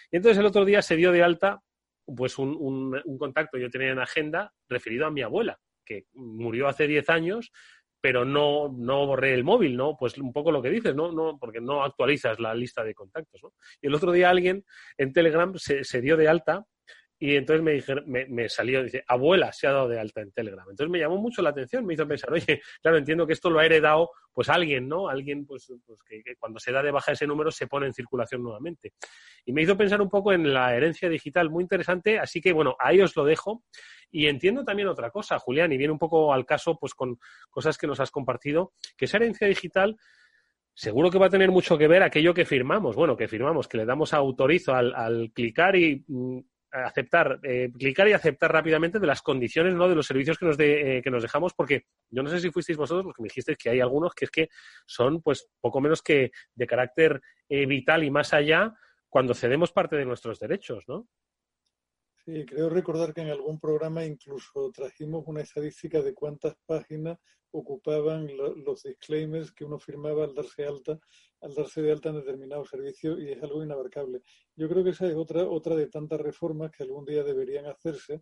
[0.10, 1.60] Y entonces el otro día se dio de alta
[2.06, 2.58] pues un,
[3.06, 7.52] un, contacto yo tenía en agenda referido a mi abuela, que murió hace diez años,
[8.02, 9.96] pero no, no borré el móvil, ¿no?
[9.98, 11.12] Pues un poco lo que dices, ¿no?
[11.12, 13.54] no porque no actualizas la lista de contactos, ¿no?
[13.82, 14.66] Y el otro día alguien
[14.98, 16.66] en Telegram se, se dio de alta
[17.24, 20.66] y entonces me, dijeron, me, salió, dice, abuela se ha dado de alta en Telegram.
[20.68, 23.60] Entonces me llamó mucho la atención, me hizo pensar, oye, claro, entiendo que esto lo
[23.60, 25.08] ha heredado pues alguien, ¿no?
[25.08, 28.42] Alguien pues, pues que, cuando se da de baja ese número se pone en circulación
[28.42, 28.94] nuevamente.
[29.46, 32.76] Y me hizo pensar un poco en la herencia digital, muy interesante, así que bueno,
[32.80, 33.66] ahí os lo dejo.
[34.10, 37.20] Y entiendo también otra cosa, Julián, y viene un poco al caso pues con
[37.52, 39.96] cosas que nos has compartido, que esa herencia digital
[40.74, 42.96] seguro que va a tener mucho que ver aquello que firmamos.
[42.96, 46.40] Bueno, que firmamos, que le damos autorizo al, al clicar y mm,
[46.72, 49.90] aceptar, eh, clicar y aceptar rápidamente de las condiciones ¿no?
[49.90, 52.78] de los servicios que nos, eh, que nos dejamos, porque yo no sé si fuisteis
[52.78, 54.50] vosotros los que me dijisteis que hay algunos que es que
[54.86, 58.74] son pues poco menos que de carácter eh, vital y más allá
[59.10, 61.08] cuando cedemos parte de nuestros derechos, ¿no?
[62.24, 67.18] Sí, creo recordar que en algún programa incluso trajimos una estadística de cuántas páginas
[67.50, 71.00] ocupaban los disclaimers que uno firmaba al darse alta,
[71.42, 74.22] al darse de alta en determinado servicio y es algo inabarcable.
[74.56, 78.22] Yo creo que esa es otra, otra de tantas reformas que algún día deberían hacerse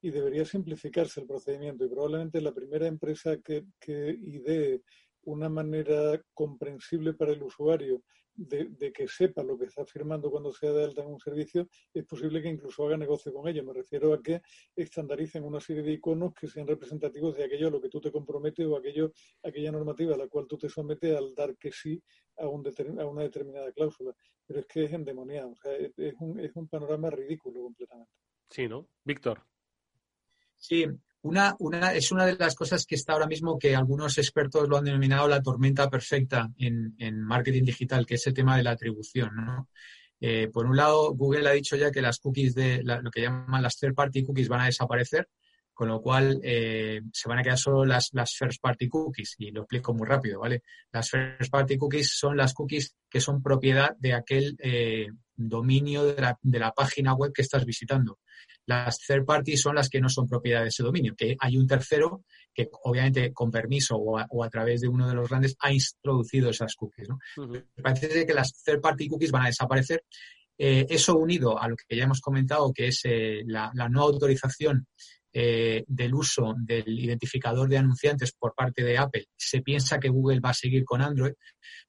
[0.00, 4.82] y debería simplificarse el procedimiento y probablemente la primera empresa que, que idee
[5.22, 8.02] una manera comprensible para el usuario
[8.36, 12.04] de, que sepa lo que está firmando cuando sea de alta en un servicio, es
[12.04, 13.64] posible que incluso haga negocio con ello.
[13.64, 14.42] Me refiero a que
[14.74, 18.10] estandaricen una serie de iconos que sean representativos de aquello a lo que tú te
[18.10, 19.12] comprometes o aquello,
[19.42, 22.02] aquella normativa a la cual tú te sometes al dar que sí
[22.38, 22.64] a, un
[22.98, 24.14] a una determinada cláusula.
[24.46, 28.12] Pero es que es endemoniado, o sea, es, un, es un panorama ridículo completamente.
[28.50, 28.88] Sí, ¿no?
[29.04, 29.42] Víctor.
[30.56, 30.86] Sí,
[31.24, 34.76] una, una, es una de las cosas que está ahora mismo que algunos expertos lo
[34.76, 38.72] han denominado la tormenta perfecta en, en marketing digital, que es el tema de la
[38.72, 39.30] atribución.
[39.34, 39.68] ¿no?
[40.20, 43.62] Eh, por un lado, Google ha dicho ya que las cookies de lo que llaman
[43.62, 45.28] las third party cookies van a desaparecer,
[45.72, 49.34] con lo cual eh, se van a quedar solo las, las first party cookies.
[49.38, 50.62] Y lo explico muy rápido, ¿vale?
[50.92, 56.20] Las first party cookies son las cookies que son propiedad de aquel eh, dominio de
[56.20, 58.18] la, de la página web que estás visitando.
[58.66, 61.66] Las third parties son las que no son propiedad de ese dominio, que hay un
[61.66, 66.50] tercero que obviamente con permiso o a, través de uno de los grandes ha introducido
[66.50, 67.08] esas cookies.
[67.08, 67.18] ¿no?
[67.82, 70.04] Parece que las third party cookies van a desaparecer.
[70.56, 74.86] Eh, eso unido a lo que ya hemos comentado, que es eh, la, no autorización
[75.32, 80.38] eh, del uso del identificador de anunciantes por parte de Apple, se piensa que Google
[80.38, 81.32] va a seguir con Android,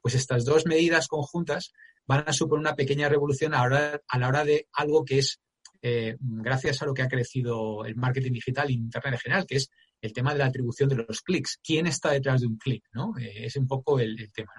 [0.02, 1.74] pues estas dos medidas conjuntas
[2.08, 5.40] van a suponer una pequeña revolución a la hora de algo que es
[5.82, 9.58] eh, gracias a lo que ha crecido el marketing digital e Internet en general, que
[9.58, 9.70] es
[10.02, 11.60] el tema de la atribución de los clics.
[11.64, 12.84] ¿Quién está detrás de un clic?
[12.94, 13.14] ¿no?
[13.18, 14.54] Eh, es un poco el, tema.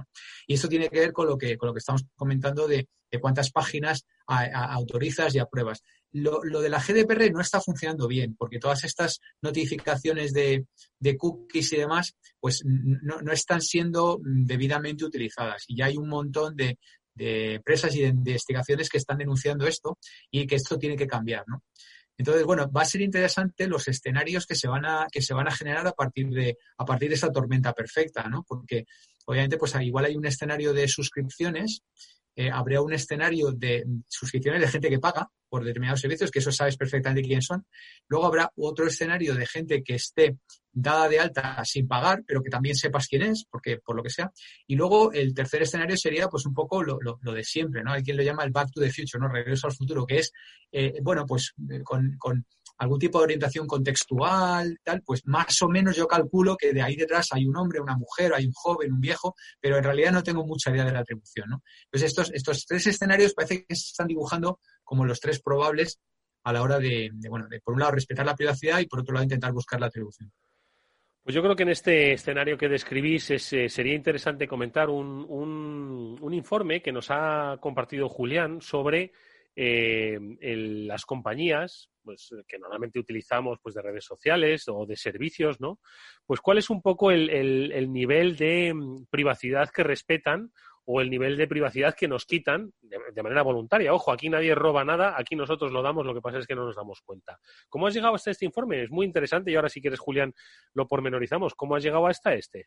[0.47, 2.89] Y eso tiene que ver con lo que, con lo que estamos comentando de,
[3.19, 5.83] cuántas páginas autorizas y apruebas.
[6.13, 10.67] Lo, lo, de la GDPR no está funcionando bien, porque todas estas notificaciones de,
[11.17, 15.65] cookies y demás, pues no, no, están siendo debidamente utilizadas.
[15.67, 16.79] Y ya hay un montón de,
[17.17, 19.99] de empresas y de investigaciones que están denunciando esto
[20.31, 21.63] y que esto tiene que cambiar, ¿no?
[22.19, 25.49] Entonces, bueno, va a ser interesante los escenarios que se van a, que se van
[25.49, 28.43] a generar a partir de, a partir de esa tormenta perfecta, ¿no?
[28.47, 28.87] Porque
[29.27, 31.83] obviamente, pues igual hay un escenario de suscripciones
[32.37, 36.53] eh, habría un escenario de suscripciones de gente que paga por determinados servicios, que eso
[36.53, 37.67] sabes perfectamente quién son.
[38.09, 40.37] Luego habrá otro escenario de gente que esté
[40.71, 44.11] dada de alta sin pagar, pero que también sepas quién es, porque por lo que
[44.11, 44.31] sea.
[44.67, 47.93] Y luego el tercer escenario sería pues un poco lo, de siempre, ¿no?
[47.93, 49.29] Hay quien lo llama el back to the future, ¿no?
[49.29, 50.33] Regreso al futuro, que es,
[50.71, 52.45] eh, bueno, pues eh, con, con
[52.79, 56.97] algún tipo de orientación contextual, tal, pues más o menos yo calculo que de ahí
[56.97, 60.23] detrás hay un hombre, una mujer, hay un joven, un viejo, pero en realidad no
[60.23, 61.63] tengo mucha idea de la atribución, ¿no?
[61.85, 66.01] Entonces estos, estos tres escenarios parece que se están dibujando como los tres probables
[66.45, 69.15] a la hora de, bueno, de por un lado respetar la privacidad y por otro
[69.15, 70.31] lado intentar buscar la atribución.
[71.25, 76.33] Pues yo creo que en este escenario que describís eh, sería interesante comentar un, un,
[76.33, 79.11] informe que nos ha compartido Julián sobre
[79.57, 80.19] eh,
[80.87, 85.81] las compañías pues, que normalmente utilizamos pues, de redes sociales o de servicios, ¿no?
[86.27, 90.53] Pues cuál es un poco el, nivel de mm, privacidad que respetan
[90.85, 93.93] o el nivel de privacidad que nos quitan de, manera voluntaria.
[93.93, 96.65] Ojo, aquí nadie roba nada, aquí nosotros lo damos, lo que pasa es que no
[96.65, 97.41] nos damos cuenta.
[97.69, 98.85] ¿Cómo has llegado hasta este informe?
[98.85, 100.33] Es muy interesante y ahora si quieres, Julián,
[100.75, 101.55] lo pormenorizamos.
[101.57, 102.67] ¿Cómo has llegado hasta este?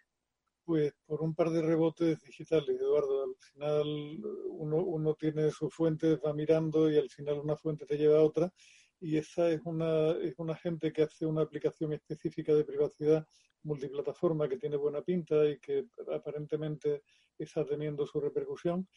[0.70, 3.24] Pues por un par de rebotes digitales, Eduardo.
[3.24, 7.97] Al final uno, uno tiene su fuente, va mirando y al final una fuente te
[7.97, 8.53] lleva a otra
[8.99, 13.26] y esa es una, es una gente que hace una aplicación específica de privacidad
[13.63, 17.01] multiplataforma que tiene buena pinta y que aparentemente
[17.39, 18.88] está teniendo su repercusión.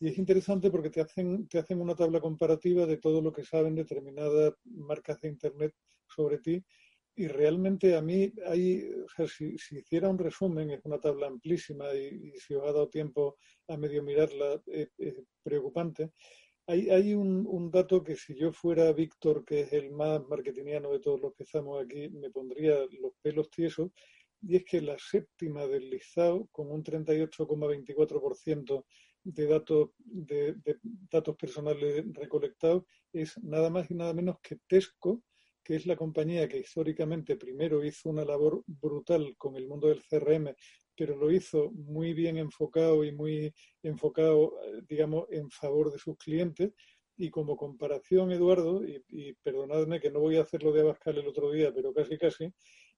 [0.00, 3.44] Y es interesante porque te hacen, te hacen una tabla comparativa de todo lo que
[3.44, 5.76] saben determinadas marcas de Internet
[6.08, 6.64] sobre ti.
[7.16, 8.88] Y realmente a mí, hay,
[9.26, 13.36] si, hiciera un resumen, es una tabla amplísima y, si os ha dado tiempo
[13.68, 14.88] a medio mirarla, es
[15.42, 16.12] preocupante.
[16.70, 21.20] Hay, un, dato que si yo fuera Víctor, que es el más marketingiano de todos
[21.20, 23.90] los que estamos aquí, me pondría los pelos tiesos,
[24.40, 28.84] y es que la séptima del listado, con un 38,24%
[29.24, 30.78] de datos, de, de
[31.10, 35.24] datos personales recolectados, es nada más y nada menos que Tesco,
[35.62, 40.02] que es la compañía que históricamente primero hizo una labor brutal con el mundo del
[40.02, 40.54] CRM
[41.00, 46.18] pero lo hizo muy bien enfocado y muy enfocado, eh, digamos, en favor de sus
[46.18, 46.72] clientes.
[47.16, 51.50] Y como comparación, Eduardo, y, perdonadme que no voy a hacerlo de Abascal el otro
[51.52, 52.52] día, pero casi casi,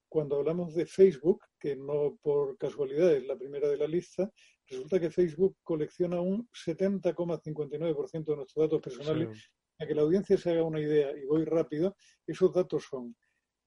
[0.09, 4.29] cuando hablamos de Facebook, que no por casualidad es la primera de la lista,
[4.67, 9.49] resulta que Facebook colecciona un 70,59% de nuestros datos personales.
[9.83, 13.17] Para que la audiencia se haga una idea, y voy rápido, esos datos son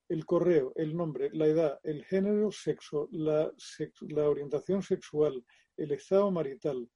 [0.08, 3.52] el correo, el nombre, la edad, el género, sexo, la,
[4.26, 5.44] orientación sexual,
[5.76, 6.88] el estado marital,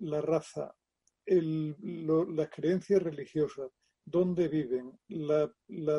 [0.00, 0.76] la raza,
[1.24, 3.70] las creencias religiosas,
[4.04, 5.50] dónde viven, la,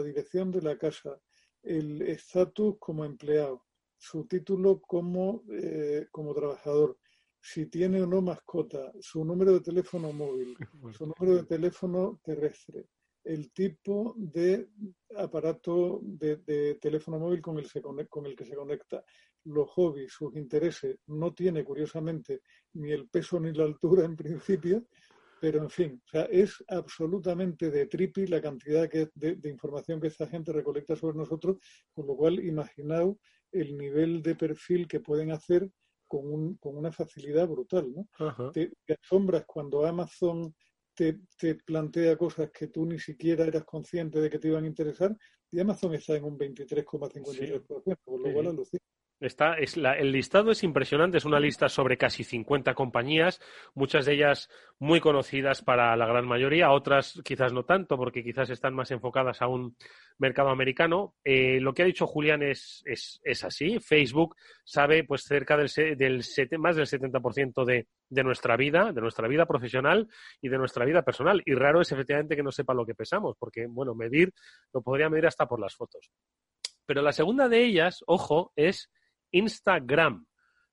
[0.03, 1.19] dirección de la casa,
[1.63, 3.65] el estatus como empleado,
[3.97, 6.99] su título como, eh, como trabajador,
[7.49, 10.57] si tiene o no mascota, su número de teléfono móvil,
[10.91, 12.87] su número de teléfono terrestre,
[13.23, 14.67] el tipo de
[15.15, 17.67] aparato de, teléfono móvil con el,
[18.09, 19.01] con el que se conecta,
[19.45, 20.97] los hobbies, sus intereses.
[21.07, 22.41] No tiene, curiosamente,
[22.73, 24.85] ni el peso ni la altura en principio,
[25.39, 30.07] pero en fin, o sea, es absolutamente de tripi la cantidad que, de, información que
[30.07, 31.59] esta gente recolecta sobre nosotros,
[31.93, 33.15] con lo cual imaginaos
[33.53, 35.69] el nivel de perfil que pueden hacer
[36.07, 37.93] con, un, con una facilidad brutal.
[37.93, 38.51] ¿no?
[38.51, 40.53] te, asombras cuando Amazon
[40.93, 41.19] te,
[41.65, 45.15] plantea cosas que tú ni siquiera eras consciente de que te iban a interesar
[45.51, 48.81] y Amazon está en un 23,53%, por lo cual alucina.
[49.19, 53.41] Está, es la, el listado es impresionante, es una lista sobre casi 50 compañías,
[53.73, 54.47] muchas de ellas
[54.77, 59.41] muy conocidas para la gran mayoría, otras quizás no tanto, porque quizás están más enfocadas
[59.41, 59.75] a un
[60.19, 61.15] mercado americano.
[61.23, 63.79] Eh, lo que ha dicho Julián es, es, así.
[63.79, 66.23] Facebook sabe pues cerca del, del
[66.59, 70.07] más del 70% de, de nuestra vida, de nuestra vida profesional
[70.41, 71.41] y de nuestra vida personal.
[71.43, 74.31] Y raro es efectivamente que no sepa lo que pesamos, porque, bueno, medir
[74.73, 76.11] lo podría medir hasta por las fotos.
[76.85, 78.89] Pero la segunda de ellas, ojo, es
[79.31, 80.25] Instagram.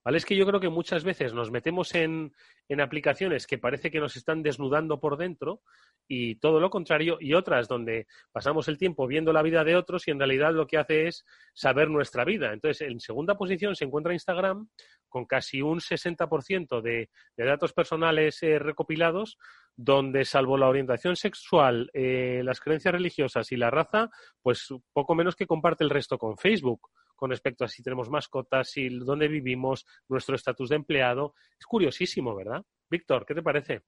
[0.04, 0.18] ¿Vale?
[0.18, 2.34] Es que yo creo que muchas veces nos metemos en,
[2.68, 5.62] en, aplicaciones que parece que nos están desnudando por dentro
[6.06, 10.06] y todo lo contrario, y otras donde pasamos el tiempo viendo la vida de otros
[10.06, 11.24] y en realidad lo que hace es
[11.54, 12.52] saber nuestra vida.
[12.52, 14.68] Entonces, en segunda posición se encuentra Instagram
[15.08, 19.38] con casi un 60% de, de datos personales eh, recopilados,
[19.74, 24.10] donde salvo la orientación sexual, eh, las creencias religiosas y la raza,
[24.42, 28.70] pues poco menos que comparte el resto con Facebook con respecto a si tenemos mascotas,
[28.70, 31.34] si dónde vivimos, nuestro estatus de empleado.
[31.58, 32.62] Es curiosísimo, ¿verdad?
[32.90, 33.82] Víctor, ¿qué te parece?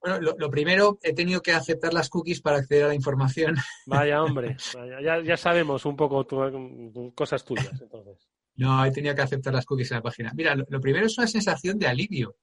[0.00, 3.54] Bueno, lo, primero, he tenido que aceptar las cookies para acceder a la información.
[3.86, 4.56] Vaya, hombre,
[5.00, 6.26] ya, sabemos un poco
[7.14, 8.28] cosas tuyas, entonces.
[8.56, 10.32] No, he tenido que aceptar las cookies en la página.
[10.34, 12.36] Mira, lo primero es una sensación de alivio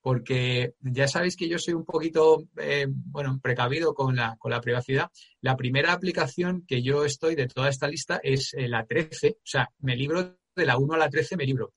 [0.00, 4.60] porque ya sabéis que yo soy un poquito, eh, bueno, precavido con la, con la
[4.60, 5.10] privacidad.
[5.40, 9.46] La primera aplicación que yo estoy de toda esta lista es eh, la 13, o
[9.46, 11.74] sea, me libro de la 1 a la 13, me libro,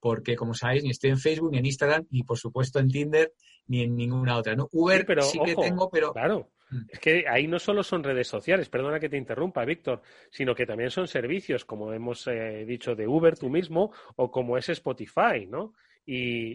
[0.00, 3.32] porque como sabéis, ni estoy en Facebook, ni en Instagram, ni por supuesto en Tinder,
[3.66, 4.54] ni en ninguna otra.
[4.56, 4.68] ¿no?
[4.72, 6.12] Uber sí, que tengo, pero...
[6.12, 6.50] Claro.
[6.70, 6.82] Mm.
[6.88, 10.66] Es que ahí no solo son redes sociales, perdona que te interrumpa, Víctor, sino que
[10.66, 15.46] también son servicios, como hemos eh, dicho, de Uber tú mismo o como es Spotify,
[15.48, 15.74] ¿no?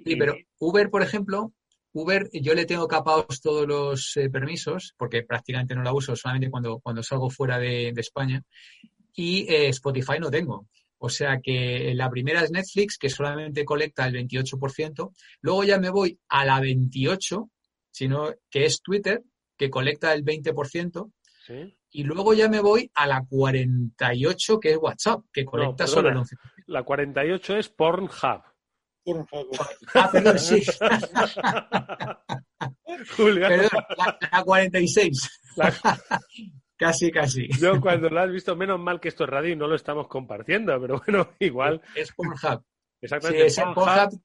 [0.05, 1.53] Sí, pero Uber, por ejemplo,
[1.93, 6.49] Uber yo le tengo capados todos los eh, permisos, porque prácticamente no la uso, solamente
[6.49, 8.43] cuando, cuando salgo fuera de, España,
[9.13, 10.67] y eh, Spotify no tengo.
[10.97, 15.13] O sea que la primera es Netflix, que solamente colecta el 28%.
[15.41, 17.49] Luego ya me voy a la 28,
[17.91, 19.23] sino que es Twitter,
[19.57, 21.11] que colecta el 20%.
[21.91, 26.15] Y luego ya me voy a la 48, que es WhatsApp, que colecta solo el
[26.15, 26.37] 11%.
[26.65, 28.54] La 48 es Pornhub.
[29.93, 30.63] Ah, perdón, sí.
[33.17, 35.41] Perdón, la, la 46.
[36.77, 37.47] casi, casi.
[37.59, 40.07] Yo cuando lo has visto, menos mal que esto es radio y no lo estamos
[40.07, 41.81] compartiendo, pero bueno, igual.
[41.95, 42.63] Es Pornhub.
[43.01, 43.49] Exactamente.
[43.49, 44.21] Sí, es Pornhub,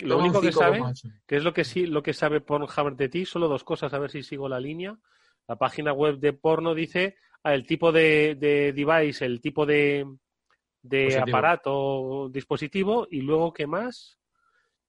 [0.00, 1.22] lo único que sabe, 5,8.
[1.26, 3.98] que es lo que sí, lo que sabe Pornhub de ti, solo dos cosas, a
[3.98, 4.98] ver si sigo la línea.
[5.46, 10.06] La página web de porno dice ah, el tipo de, de device, el tipo de,
[10.84, 14.18] de aparato o dispositivo, y luego qué más,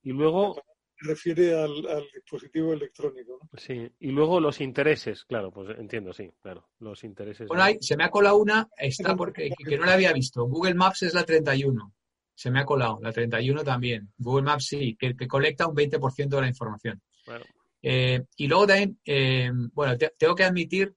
[0.04, 0.56] y luego
[0.98, 3.40] Se refiere al, al dispositivo electrónico.
[3.42, 3.60] ¿no?
[3.60, 7.48] sí, y luego los intereses, claro, pues entiendo, sí, claro, los intereses.
[7.48, 10.46] Bueno, ahí se me ha colado una, está porque que no la había visto.
[10.46, 11.94] Google Maps es la 31.
[12.34, 14.12] Se me ha colado, la 31 también.
[14.18, 17.02] Google Maps sí, que, que colecta un 20% de la información.
[17.26, 17.46] Bueno,
[17.82, 20.94] Eh, y luego también, eh, bueno, te- tengo que admitir,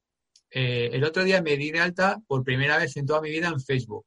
[0.50, 3.48] eh, el otro día me di de alta por primera vez en toda mi vida
[3.48, 4.06] en Facebook.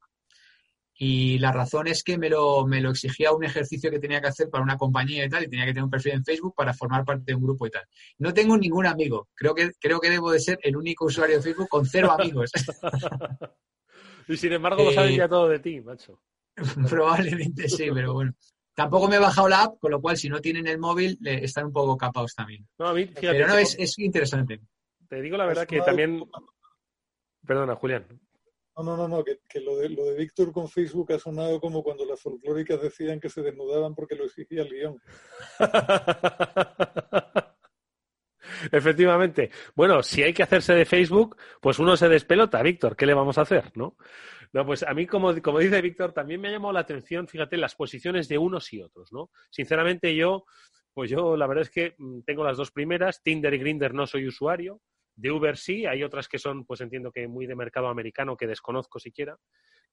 [1.03, 4.27] Y la razón es que me lo, me lo exigía un ejercicio que tenía que
[4.27, 6.75] hacer para una compañía y tal, y tenía que tener un perfil en Facebook para
[6.75, 7.81] formar parte de un grupo y tal.
[8.19, 9.27] No tengo ningún amigo.
[9.33, 12.51] Creo que, creo que debo de ser el único usuario de Facebook con cero amigos.
[14.27, 16.21] y sin embargo lo saben Eh, ya todo de ti, macho.
[16.87, 18.33] Probablemente sí, pero bueno.
[18.75, 21.43] Tampoco me he bajado la app, con lo cual si no tienen el móvil le-
[21.43, 22.67] están un poco capados también.
[22.77, 24.61] No, a mí, fíjate, Pero no, es, es interesante.
[25.09, 26.23] te digo la verdad que también...
[27.45, 28.05] Perdona, Julián.
[28.83, 32.05] No, no, no, que lo de, lo de Víctor con Facebook ha sonado como cuando
[32.05, 35.01] las folclóricas decían que se desnudaban porque lo exigía el guion.
[38.71, 39.51] Efectivamente.
[39.75, 42.95] Bueno, si hay que hacerse de Facebook, pues uno se despelota, Víctor.
[42.95, 43.97] ¿Qué le vamos a hacer, no?
[44.53, 47.57] No, pues a mí, como, como dice Víctor, también me ha llamado la atención, fíjate,
[47.57, 49.29] las posiciones de unos y otros, ¿no?
[49.49, 50.45] Sinceramente, yo,
[50.93, 53.21] pues yo, la verdad es que mm, tengo las dos primeras.
[53.23, 54.81] Tinder y Grinder no soy usuario.
[55.21, 58.47] De Uber sí, hay otras que son, pues entiendo que muy de mercado americano, que
[58.47, 59.37] desconozco siquiera.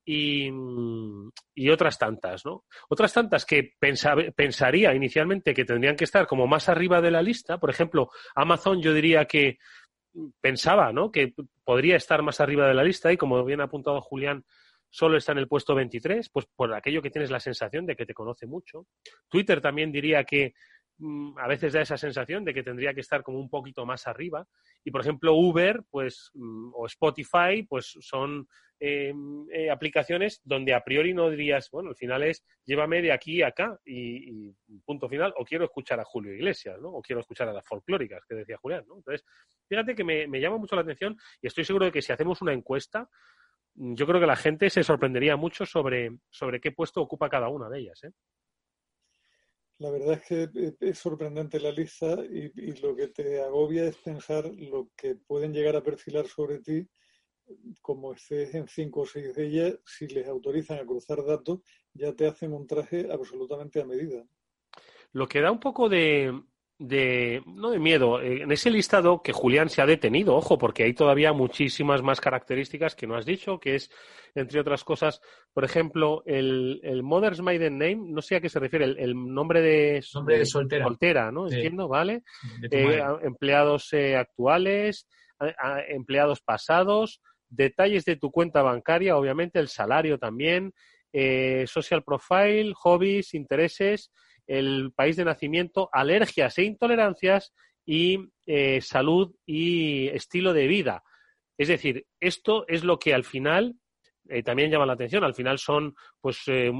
[0.04, 0.50] Y,
[1.54, 2.64] y otras tantas, ¿no?
[2.88, 7.20] Otras tantas que pensa- pensaría inicialmente que tendrían que estar como más arriba de la
[7.20, 7.58] lista.
[7.58, 9.58] Por ejemplo, Amazon yo diría que
[10.40, 11.10] pensaba, ¿no?
[11.12, 14.44] Que podría estar más arriba de la lista y como bien ha apuntado Julián,
[14.88, 18.06] solo está en el puesto 23, pues por aquello que tienes la sensación de que
[18.06, 18.86] te conoce mucho.
[19.28, 20.54] Twitter también diría que
[21.36, 24.46] a veces da esa sensación de que tendría que estar como un poquito más arriba.
[24.84, 28.48] Y por ejemplo, Uber, pues, mm, o Spotify, pues son
[28.80, 29.12] eh,
[29.52, 33.48] eh, aplicaciones donde a priori no dirías, bueno, al final es llévame de aquí a
[33.48, 34.52] acá y,
[34.84, 36.90] punto final, o quiero escuchar a Julio Iglesias, ¿no?
[36.90, 38.84] O quiero escuchar a las folclóricas, que decía Julián.
[38.94, 39.24] Entonces,
[39.68, 42.40] fíjate que me, me llama mucho la atención y estoy seguro de que si hacemos
[42.42, 43.08] una encuesta,
[43.74, 47.48] mm, yo creo que la gente se sorprendería mucho sobre, sobre qué puesto ocupa cada
[47.48, 48.12] una de ellas, ¿eh?
[49.78, 53.84] La verdad es que eh, es sorprendente la lista y, y lo que te agobia
[53.84, 56.88] es pensar lo que pueden llegar a perfilar sobre ti,
[57.80, 61.60] como estés en cinco o seis de ellas, si les autorizan a cruzar datos,
[61.94, 64.24] ya te hacen un traje absolutamente a medida.
[65.12, 66.32] Lo que da un poco de,
[66.78, 70.84] de no de miedo, eh, en ese listado que Julián se ha detenido, ojo, porque
[70.84, 73.90] hay todavía muchísimas más características que no has dicho, que es,
[74.36, 75.20] entre otras cosas,
[75.52, 79.14] por ejemplo, el, el Mother's Maiden Name, no sé a qué se refiere, el, el
[79.14, 80.84] nombre de, Nombre de soltera.
[80.84, 81.48] soltera, ¿no?
[81.48, 81.56] Sí.
[81.56, 82.22] Entiendo, ¿vale?
[82.70, 85.08] Eh, empleados eh, actuales,
[85.40, 90.72] a- a- empleados pasados, detalles de tu cuenta bancaria, obviamente, el salario también,
[91.12, 94.12] eh, social profile, hobbies, intereses,
[94.48, 97.52] el país de nacimiento, alergias e intolerancias
[97.86, 101.04] y eh, salud y estilo de vida.
[101.56, 103.76] Es decir, esto es lo que al final
[104.28, 105.22] eh, también llama la atención.
[105.22, 106.72] Al final son, pues, eh,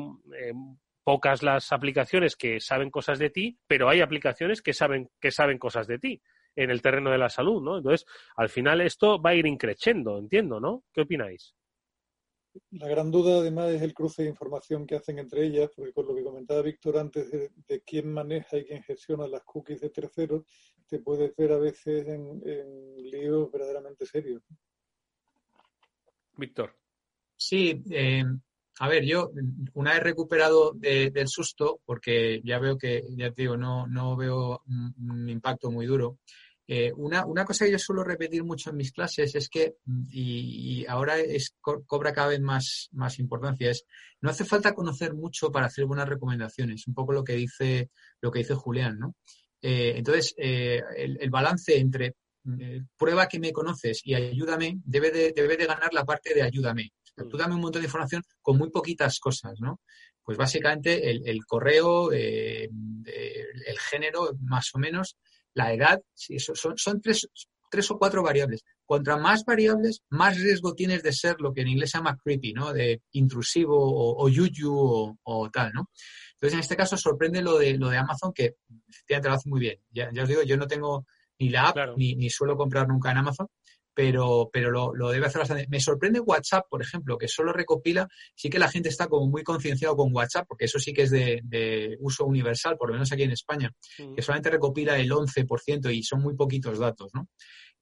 [1.04, 5.58] pocas las aplicaciones que saben cosas de ti, pero hay aplicaciones que saben que saben
[5.58, 6.20] cosas de ti
[6.54, 7.78] en el terreno de la salud, ¿no?
[7.78, 8.06] Entonces,
[8.36, 10.84] al final esto va a ir increciendo, entiendo, ¿no?
[10.92, 11.54] ¿Qué opináis?
[12.72, 16.06] La gran duda además es el cruce de información que hacen entre ellas, porque con
[16.06, 19.90] lo que comentaba Víctor antes de, de quién maneja y quién gestiona las cookies de
[19.90, 20.44] terceros,
[20.88, 24.42] te puedes ver a veces en, en líos verdaderamente serios.
[26.36, 26.76] Víctor.
[27.36, 28.24] Sí, eh,
[28.80, 29.30] a ver, yo
[29.74, 34.16] una vez recuperado de- del susto, porque ya veo que, ya te digo, no, no
[34.16, 36.18] veo un, un impacto muy duro.
[36.68, 39.74] Eh, una, una cosa que yo suelo repetir mucho en mis clases es que,
[40.10, 43.84] y, y ahora es, co- cobra cada vez más, más importancia, es
[44.20, 47.90] no hace falta conocer mucho para hacer buenas recomendaciones, un poco lo que dice,
[48.20, 49.16] lo que dice Julián, ¿no?
[49.62, 52.14] Eh, entonces, eh, el, el balance entre
[52.60, 56.42] eh, prueba que me conoces y ayúdame debe de, debe de ganar la parte de
[56.42, 56.92] ayúdame.
[57.02, 59.80] O sea, tú dame un montón de información con muy poquitas cosas, ¿no?
[60.22, 62.68] Pues básicamente el, el correo, eh,
[63.06, 65.16] el género, más o menos,
[65.54, 67.28] la edad, sí, eso son, son tres,
[67.70, 68.64] tres o cuatro variables.
[68.84, 72.54] Contra más variables, más riesgo tienes de ser lo que en inglés se llama creepy,
[72.54, 72.72] ¿no?
[72.72, 75.90] De intrusivo o, o yuyu o, o tal, ¿no?
[76.34, 78.56] Entonces, en este caso sorprende lo de, lo de Amazon, que
[78.88, 79.78] efectivamente lo hace muy bien.
[79.90, 81.04] Ya, os digo, yo no tengo
[81.38, 83.48] ni la app, ni, ni suelo comprar nunca en Amazon,
[83.98, 85.66] pero, pero lo, lo, debe hacer bastante.
[85.68, 89.42] Me sorprende WhatsApp, por ejemplo, que solo recopila, sí que la gente está como muy
[89.42, 93.24] concienciado con WhatsApp, porque eso sí que es de, uso universal, por lo menos aquí
[93.24, 94.14] en España, mm.
[94.14, 97.28] que solamente recopila el 11% y son muy poquitos datos, ¿no?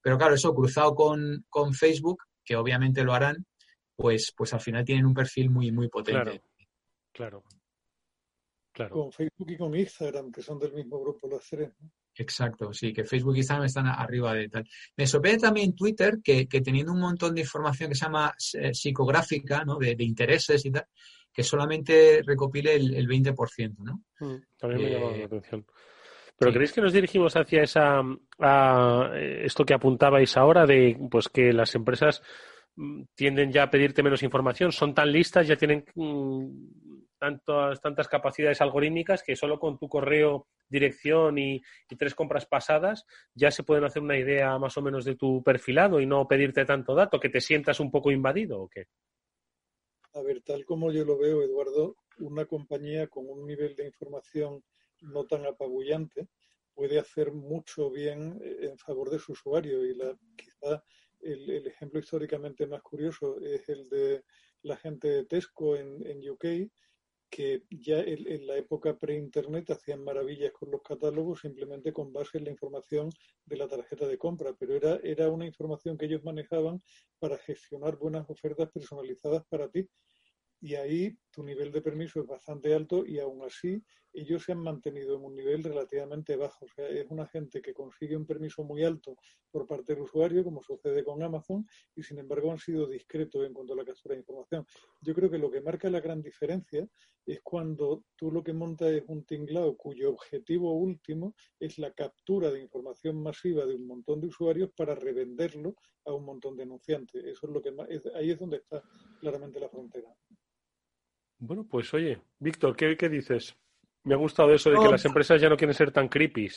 [0.01, 3.45] Pero claro, eso cruzado con, con Facebook, que obviamente lo harán,
[3.95, 6.41] pues, pues al final tienen un perfil muy, muy potente.
[7.13, 7.45] Claro.
[8.73, 8.95] claro.
[8.95, 11.75] Con Facebook y con Instagram, que son del mismo grupo los tres.
[11.79, 11.91] ¿no?
[12.19, 14.67] Exacto, sí, que Facebook y Instagram están arriba de tal.
[14.97, 19.65] Me sorprende también Twitter que, teniendo un montón de información que se llama eh, psicográfica,
[19.65, 19.77] ¿no?
[19.77, 20.87] De, intereses y tal,
[21.33, 24.03] que solamente recopile el, 20%, ¿no?
[24.21, 25.67] Mm, también me llama la eh, atención.
[26.39, 28.03] Pero ¿creéis que nos dirigimos hacia esa
[28.39, 32.23] a esto que apuntabais ahora de pues que las empresas
[32.77, 36.47] mm, tienden ya a pedirte menos información, son tan listas, ya tienen mm,
[37.19, 41.63] tantas, tantas capacidades algorítmicas que solo con tu correo, dirección y,
[41.99, 43.05] tres compras pasadas
[43.35, 46.65] ya se pueden hacer una idea más o menos de tu perfilado y no pedirte
[46.65, 48.87] tanto dato, que te sientas un poco invadido o qué.
[50.15, 54.65] A ver, tal como yo lo veo, Eduardo, una compañía con un nivel de información
[55.03, 56.29] no tan apabullante
[56.75, 60.83] puede hacer mucho bien eh, en favor de su usuario y la, quizá
[61.21, 64.25] el, ejemplo históricamente más curioso es el de
[64.63, 66.71] la gente de Tesco en UK,
[67.31, 72.45] que ya en, la época pre-internet hacían maravillas con los catálogos simplemente con base en
[72.45, 73.11] la información
[73.45, 76.83] de la tarjeta de compra, pero era, era una información que ellos manejaban
[77.19, 79.89] para gestionar buenas ofertas personalizadas para ti.
[80.61, 83.85] Y ahí tu nivel de permiso es bastante alto y aún así
[84.15, 86.65] ellos se han mantenido en un nivel relativamente bajo.
[86.65, 89.19] O sea, es una gente que consigue un permiso muy alto
[89.51, 93.53] por parte del usuario, como sucede con Amazon, y sin embargo han sido discretos en
[93.53, 94.65] cuanto a la captura de información.
[95.03, 96.89] Yo creo que lo que marca la gran diferencia
[97.27, 102.51] es cuando tú lo que montas es un tinglado cuyo objetivo último es la captura
[102.51, 105.75] de información masiva de un montón de usuarios para revenderlo
[106.07, 107.23] a un montón de anunciantes.
[107.23, 107.75] Eso es lo que
[108.15, 108.83] ahí es donde está
[109.21, 110.09] claramente la frontera.
[111.39, 113.57] Bueno, pues oye, Víctor, ¿qué, dices?
[114.05, 116.49] Me ha gustado eso de que las empresas ya no quieren ser tan creepy.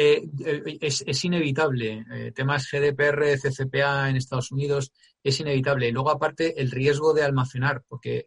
[0.00, 2.04] Eh, eh, es, inevitable.
[2.12, 4.92] Eh, temas GDPR, CCPA en Estados Unidos,
[5.24, 5.88] es inevitable.
[5.88, 8.24] Y luego, aparte, el riesgo de almacenar, porque,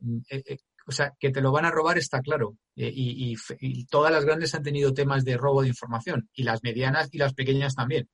[0.85, 2.57] o sea, que te lo van a robar está claro.
[2.75, 7.17] y, todas las grandes han tenido temas de robo de información, y las medianas y
[7.19, 8.09] las pequeñas también.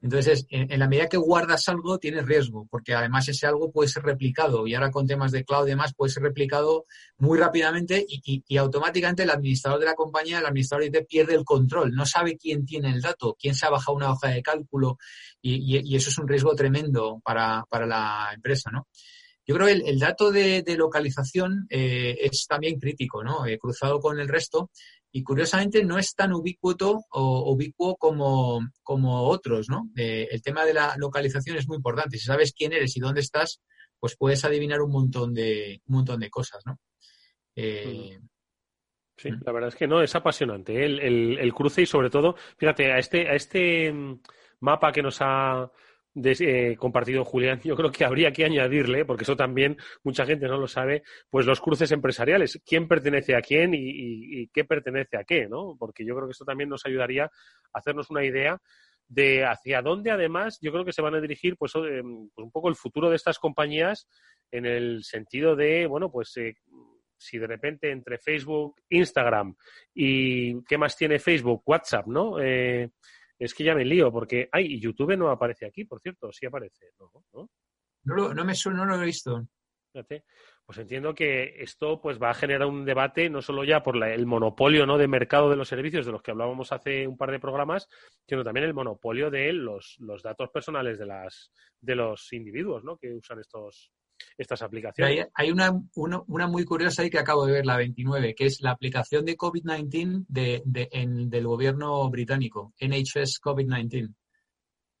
[0.00, 4.04] Entonces, en, la medida que guardas algo, tienes riesgo, porque además ese algo puede ser
[4.04, 6.86] replicado y ahora con temas de cloud y demás puede ser replicado
[7.16, 11.92] muy rápidamente y, automáticamente el administrador de la compañía, el administrador IT pierde el control,
[11.92, 14.98] no sabe quién tiene el dato, quién se ha bajado una hoja de cálculo
[15.42, 18.86] y, eso es un riesgo tremendo para, la empresa, ¿no?
[19.46, 23.46] Yo creo que el, dato de, localización eh, es también crítico, ¿no?
[23.46, 24.70] Eh, cruzado con el resto
[25.10, 26.76] y curiosamente no es tan ubicuo
[27.10, 29.90] o ubicuo como, como otros, ¿no?
[29.96, 32.18] Eh, el tema de la localización es muy importante.
[32.18, 33.60] Si sabes quién eres y dónde estás,
[33.98, 36.78] pues puedes adivinar un montón de, un montón de cosas, ¿no?
[37.56, 38.18] Eh,
[39.16, 40.84] sí, la verdad es que no, es apasionante ¿eh?
[40.84, 44.20] el, el, el, cruce y sobre todo, fíjate, a este, a este mm,
[44.60, 45.70] mapa que nos ha
[46.22, 50.46] de, eh, compartido Julián, yo creo que habría que añadirle, porque eso también mucha gente
[50.46, 55.24] no lo sabe, pues los cruces empresariales, quién pertenece a quién y, qué pertenece a
[55.24, 55.76] qué, ¿no?
[55.78, 57.30] Porque yo creo que esto también nos ayudaría a
[57.78, 58.60] hacernos una idea
[59.06, 62.50] de hacia dónde además yo creo que se van a dirigir pues, eh, pues un
[62.50, 64.06] poco el futuro de estas compañías
[64.50, 66.56] en el sentido de, bueno, pues eh,
[67.16, 69.56] si de repente entre Facebook, Instagram
[69.94, 71.62] y ¿qué más tiene Facebook?
[71.66, 72.40] WhatsApp, ¿no?
[72.40, 72.90] Eh,
[73.38, 76.46] es que ya me lío, porque, ay, y YouTube no aparece aquí, por cierto, sí
[76.46, 77.10] aparece, ¿no?
[77.32, 77.48] No,
[78.04, 79.46] no, lo, no me suena, no lo he visto.
[79.92, 80.24] Fíjate.
[80.66, 84.26] Pues entiendo que esto pues va a generar un debate no solo ya por el
[84.26, 84.98] monopolio ¿no?
[84.98, 87.88] de mercado de los servicios de los que hablábamos hace un par de programas,
[88.26, 92.98] sino también el monopolio de los, los datos personales de las de los individuos ¿no?
[92.98, 93.90] que usan estos,
[94.36, 95.28] estas aplicaciones.
[95.34, 98.72] Hay, una, una, muy curiosa ahí que acabo de ver, la 29, que es la
[98.72, 104.14] aplicación de COVID-19 de, del gobierno británico, NHS COVID-19,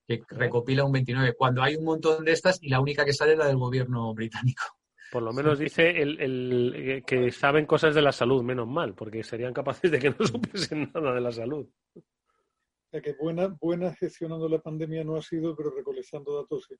[0.06, 3.32] que recopila un 29, cuando hay un montón de estas y la única que sale
[3.32, 4.64] es la del gobierno británico.
[5.10, 9.22] Por lo menos dice el, el, que saben cosas de la salud, menos mal, porque
[9.22, 11.66] serían capaces de que no supiesen nada de la salud.
[12.90, 16.74] O que buena, buena gestionando la pandemia no ha sido, pero recolectando datos sí.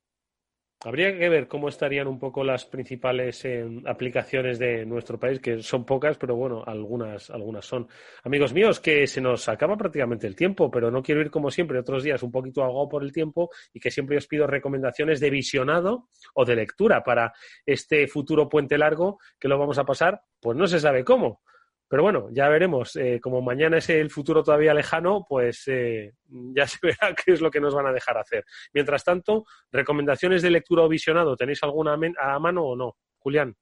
[0.85, 5.61] Habría que ver cómo estarían un poco las principales eh, aplicaciones de nuestro país, que
[5.61, 7.89] son pocas, pero bueno, algunas, algunas son.
[8.23, 11.81] Amigos míos, que se nos acaba prácticamente el tiempo, pero no quiero ir como siempre
[11.81, 15.31] otros días un poquito ahogado por el tiempo y que siempre os pido recomendaciones de
[15.31, 17.33] visionado o de lectura para
[17.67, 21.43] este futuro puente largo que lo vamos a pasar, pues no se sabe cómo
[21.89, 22.95] Pero bueno, ya veremos.
[22.97, 27.41] Eh, como mañana es el futuro todavía lejano, pues eh, ya se verá qué es
[27.41, 28.45] lo que nos van a dejar hacer.
[28.73, 32.97] Mientras tanto, recomendaciones de lectura o visionado, ¿tenéis alguna a mano o no?
[33.19, 33.57] Julián.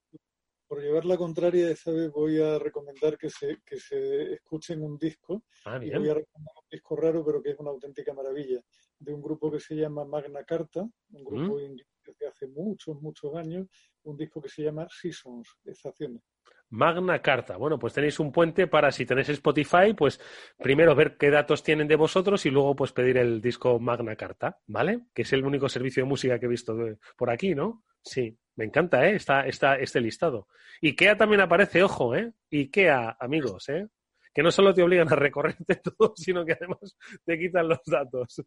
[0.67, 4.97] Por llevar la contraria, esta vez voy a recomendar que se, que se escuchen un
[4.97, 5.43] disco.
[5.63, 8.59] Ah, y voy a recomendar un disco raro, pero que es una auténtica maravilla,
[8.99, 11.61] de un grupo que se llama Magna Carta, un grupo ¿Mm?
[11.61, 11.87] inglés
[12.19, 13.67] de hace muchos, muchos años,
[14.03, 16.21] un disco que se llama Seasons, Estaciones.
[16.69, 17.57] Magna Carta.
[17.57, 20.19] Bueno, pues tenéis un puente para si tenéis Spotify, pues
[20.57, 24.59] primero ver qué datos tienen de vosotros y luego pues pedir el disco Magna Carta,
[24.67, 25.01] ¿vale?
[25.13, 26.75] Que es el único servicio de música que he visto
[27.15, 27.83] por aquí, ¿no?
[28.01, 29.15] Sí, me encanta, ¿eh?
[29.15, 30.47] Está, está este listado.
[30.81, 32.33] IKEA también aparece, ojo, ¿eh?
[32.51, 33.87] IKEA, amigos, ¿eh?
[34.33, 38.43] Que no solo te obligan a recorrerte todo, sino que además te quitan los datos.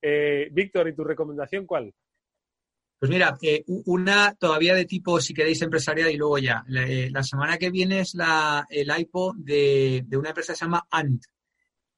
[0.00, 1.92] Eh, Víctor, ¿y tu recomendación cuál?
[3.06, 6.64] Pues mira, eh, una todavía de tipo, si queréis, empresarial y luego ya.
[6.68, 10.58] La, eh, la semana que viene es la, el IPO de, de una empresa que
[10.58, 11.22] se llama Ant,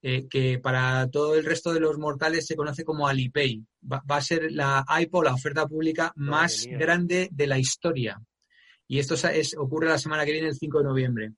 [0.01, 3.63] eh, que para todo el resto de los mortales se conoce como Alipay.
[3.91, 6.77] Va, va a ser la IPO, la oferta pública más mía.
[6.77, 8.21] grande de la historia.
[8.87, 11.31] Y esto es, ocurre la semana que viene, el 5 de noviembre.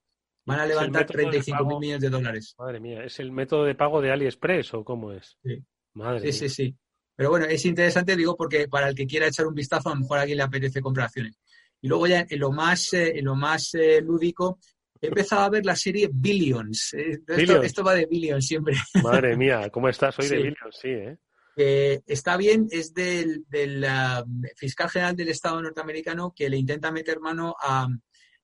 [0.45, 2.55] Van a ¿Es el levantar método de 35 mil millones de dólares.
[2.57, 5.37] Madre mía, ¿es el método de pago de AliExpress o cómo es?
[5.43, 5.63] Sí.
[5.93, 6.33] Madre Sí, mía.
[6.33, 6.75] sí, sí.
[7.19, 9.99] Pero bueno, es interesante, digo, porque para el que quiera echar un vistazo, a lo
[9.99, 11.37] mejor a alguien le apetece comprar acciones.
[11.81, 14.57] Y luego ya en lo más, eh, en lo más eh, lúdico,
[15.01, 16.93] he empezado a ver la serie Billions.
[16.93, 17.65] Eh, Esto, Billions.
[17.65, 18.73] esto va de Billions siempre.
[19.03, 20.35] Madre mía, ¿cómo estás hoy de Sí.
[20.43, 20.77] Billions?
[20.81, 21.17] Sí, ¿eh?
[21.57, 24.23] Eh, está bien, es del, del ah,
[24.55, 27.85] fiscal general del Estado norteamericano que le intenta meter mano a,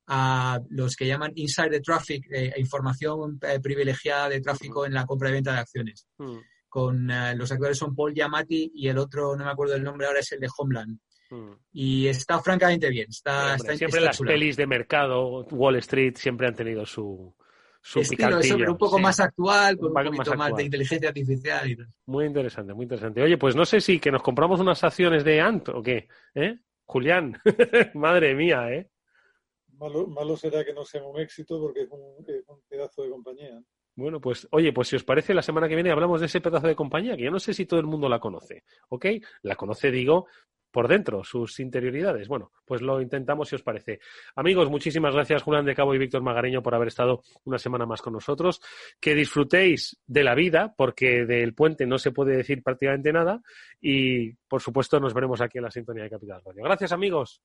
[0.08, 5.30] a los que llaman insider traffic, eh, información eh, privilegiada de tráfico en la compra
[5.30, 6.08] y venta de acciones.
[6.18, 6.40] Mm,
[6.76, 10.08] Con eh, los actores son Paul Giamatti y el otro, no me acuerdo el nombre
[10.08, 11.00] ahora, es el de Homeland.
[11.30, 11.52] mm.
[11.72, 13.08] Y está francamente bien.
[13.10, 14.32] Está, Hombre, está, siempre está las chula.
[14.34, 17.34] pelis de mercado, Wall Street, siempre han tenido su,
[17.82, 19.04] su Estilo eso, pero un poco sí.
[19.04, 21.88] más actual, con Un un, poco poquito más de inteligencia artificial y tal.
[22.08, 23.22] Muy interesante, muy interesante.
[23.24, 26.60] Oye, pues no sé si que nos compramos unas acciones de Ant o qué, ¿eh?
[26.84, 27.40] Julián,
[27.94, 28.90] madre mía, ¿eh?
[29.78, 33.10] Malo, malo será que no sea un éxito porque es un, es un pedazo de
[33.12, 33.62] compañía.
[33.96, 36.68] Bueno, pues oye, pues si os parece, la semana que viene hablamos de ese pedazo
[36.68, 39.06] de compañía, que yo no sé si todo el mundo la conoce, ¿ok?
[39.44, 40.28] La conoce, digo,
[40.76, 42.28] por dentro, sus interioridades.
[42.28, 44.02] Bueno, pues lo intentamos si os parece.
[44.36, 48.02] Amigos, muchísimas gracias, Julián de Cabo y Víctor Magareño, por haber estado una semana más
[48.02, 48.60] con nosotros.
[49.00, 53.42] Que disfrutéis de la vida, porque del puente no se puede decir prácticamente nada.
[53.80, 56.66] Y, por supuesto, nos veremos aquí en la sintonía de Capital Radio.
[56.66, 57.42] Gracias, amigos.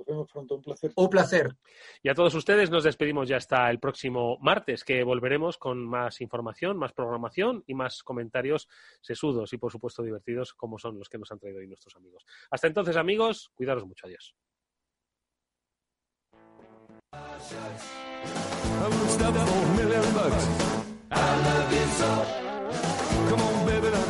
[0.00, 0.92] Nos vemos pronto, un placer.
[0.96, 1.56] Un placer.
[2.02, 6.22] Y a todos ustedes nos despedimos ya hasta el próximo martes, que volveremos con más
[6.22, 8.66] información, más programación y más comentarios
[9.02, 12.24] sesudos y, por supuesto, divertidos, como son los que nos han traído hoy nuestros amigos.
[12.50, 14.06] Hasta entonces, amigos, cuidaros mucho.
[14.06, 14.34] Adiós.
[19.10, 20.46] Stuff for a million bucks.
[21.10, 22.10] I love you so.
[23.28, 24.09] Come on, baby,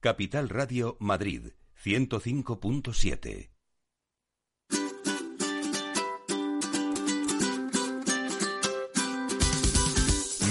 [0.00, 3.50] Capital Radio Madrid 105.7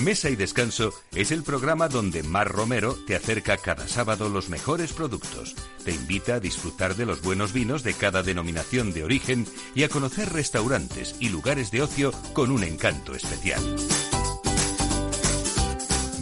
[0.03, 4.91] Mesa y Descanso es el programa donde Mar Romero te acerca cada sábado los mejores
[4.91, 9.45] productos, te invita a disfrutar de los buenos vinos de cada denominación de origen
[9.75, 13.63] y a conocer restaurantes y lugares de ocio con un encanto especial.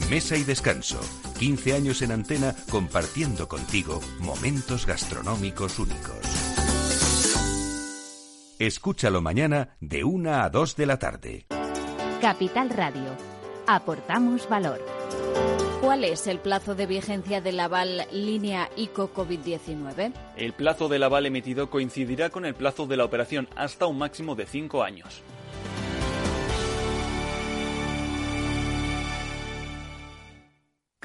[0.09, 0.99] Mesa y Descanso,
[1.39, 6.19] 15 años en antena compartiendo contigo momentos gastronómicos únicos.
[8.59, 11.45] Escúchalo mañana de 1 a 2 de la tarde.
[12.21, 13.17] Capital Radio.
[13.65, 14.79] Aportamos valor.
[15.81, 20.13] ¿Cuál es el plazo de vigencia del aval línea ICO COVID-19?
[20.37, 24.35] El plazo del aval emitido coincidirá con el plazo de la operación hasta un máximo
[24.35, 25.23] de cinco años.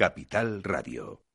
[0.01, 1.30] Capital Radio.